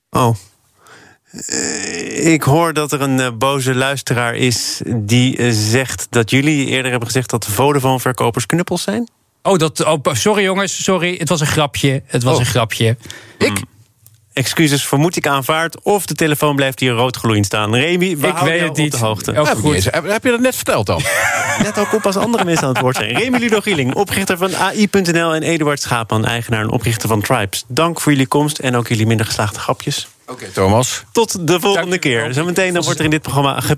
Oh. 0.10 0.36
Eh, 1.46 2.32
Ik 2.34 2.44
hoor 2.44 2.74
dat 2.74 2.92
er 2.92 3.02
een 3.02 3.20
eh, 3.20 3.32
boze 3.38 3.76
luisteraar 3.76 4.36
is 4.36 4.82
die 4.96 5.38
eh, 5.38 5.50
zegt 5.54 6.08
dat 6.10 6.30
jullie 6.30 6.66
eerder 6.68 6.90
hebben 6.90 7.08
gezegd 7.08 7.30
dat 7.30 7.46
Vodafone-verkopers 7.46 8.46
knuppels 8.46 8.82
zijn. 8.82 9.10
Oh, 9.44 9.58
dat, 9.58 9.86
oh, 9.86 10.00
sorry 10.14 10.44
jongens, 10.44 10.84
sorry. 10.84 11.16
Het 11.18 11.30
was 11.30 11.40
een 11.40 11.48
grapje. 11.48 12.04
Het 12.06 12.24
was 12.24 12.34
Oh. 12.34 12.40
een 12.40 12.46
grapje. 12.46 12.98
Ik? 13.38 13.62
Excuses, 14.34 14.86
vermoed 14.86 15.16
ik 15.16 15.28
aanvaard. 15.28 15.82
Of 15.82 16.06
de 16.06 16.14
telefoon 16.14 16.56
blijft 16.56 16.80
hier 16.80 16.92
rood 16.92 17.16
gloeiend 17.16 17.46
staan. 17.46 17.76
Remy, 17.76 18.18
we 18.18 18.28
Ik 18.28 18.34
houden 18.34 18.54
weet 18.54 18.62
het 18.68 18.78
niet. 18.78 18.94
op 18.94 19.00
de 19.00 19.06
hoogte. 19.06 19.32
Ik 19.32 19.48
goed. 19.48 19.84
heb, 19.92 20.24
je 20.24 20.30
dat 20.30 20.40
net 20.40 20.56
verteld 20.56 20.86
dan? 20.86 21.02
Net 21.64 21.80
ook 21.80 21.94
op 21.94 22.06
als 22.06 22.16
andere 22.18 22.46
mensen 22.46 22.64
aan 22.68 22.74
het 22.74 22.82
woord 22.82 22.96
zijn. 22.96 23.18
Remy 23.18 23.38
Ludo 23.38 23.60
Gieling, 23.60 23.94
oprichter 23.96 24.38
van 24.38 24.56
AI.nl... 24.56 25.34
en 25.36 25.44
Eduard 25.44 25.82
Schaapman, 25.82 26.26
eigenaar 26.26 26.62
en 26.62 26.70
oprichter 26.70 27.10
van 27.10 27.22
Tribes. 27.22 27.64
Dank 27.68 28.02
voor 28.02 28.12
jullie 28.12 28.28
komst 28.28 28.58
en 28.58 28.76
ook 28.76 28.88
jullie 28.88 29.06
minder 29.06 29.26
geslaagde 29.26 29.60
grapjes. 29.60 30.08
Oké, 30.28 30.46
Thomas. 30.54 31.04
Tot 31.12 31.48
de 31.48 31.60
volgende 31.60 31.90
Dank 31.90 32.02
keer. 32.02 32.34
Zometeen 32.34 32.74
dan 32.74 32.84
wordt 32.84 33.00
er 33.00 33.06
in 33.06 33.12
dit 33.12 33.22
programma 33.22 33.60
ge 33.60 33.78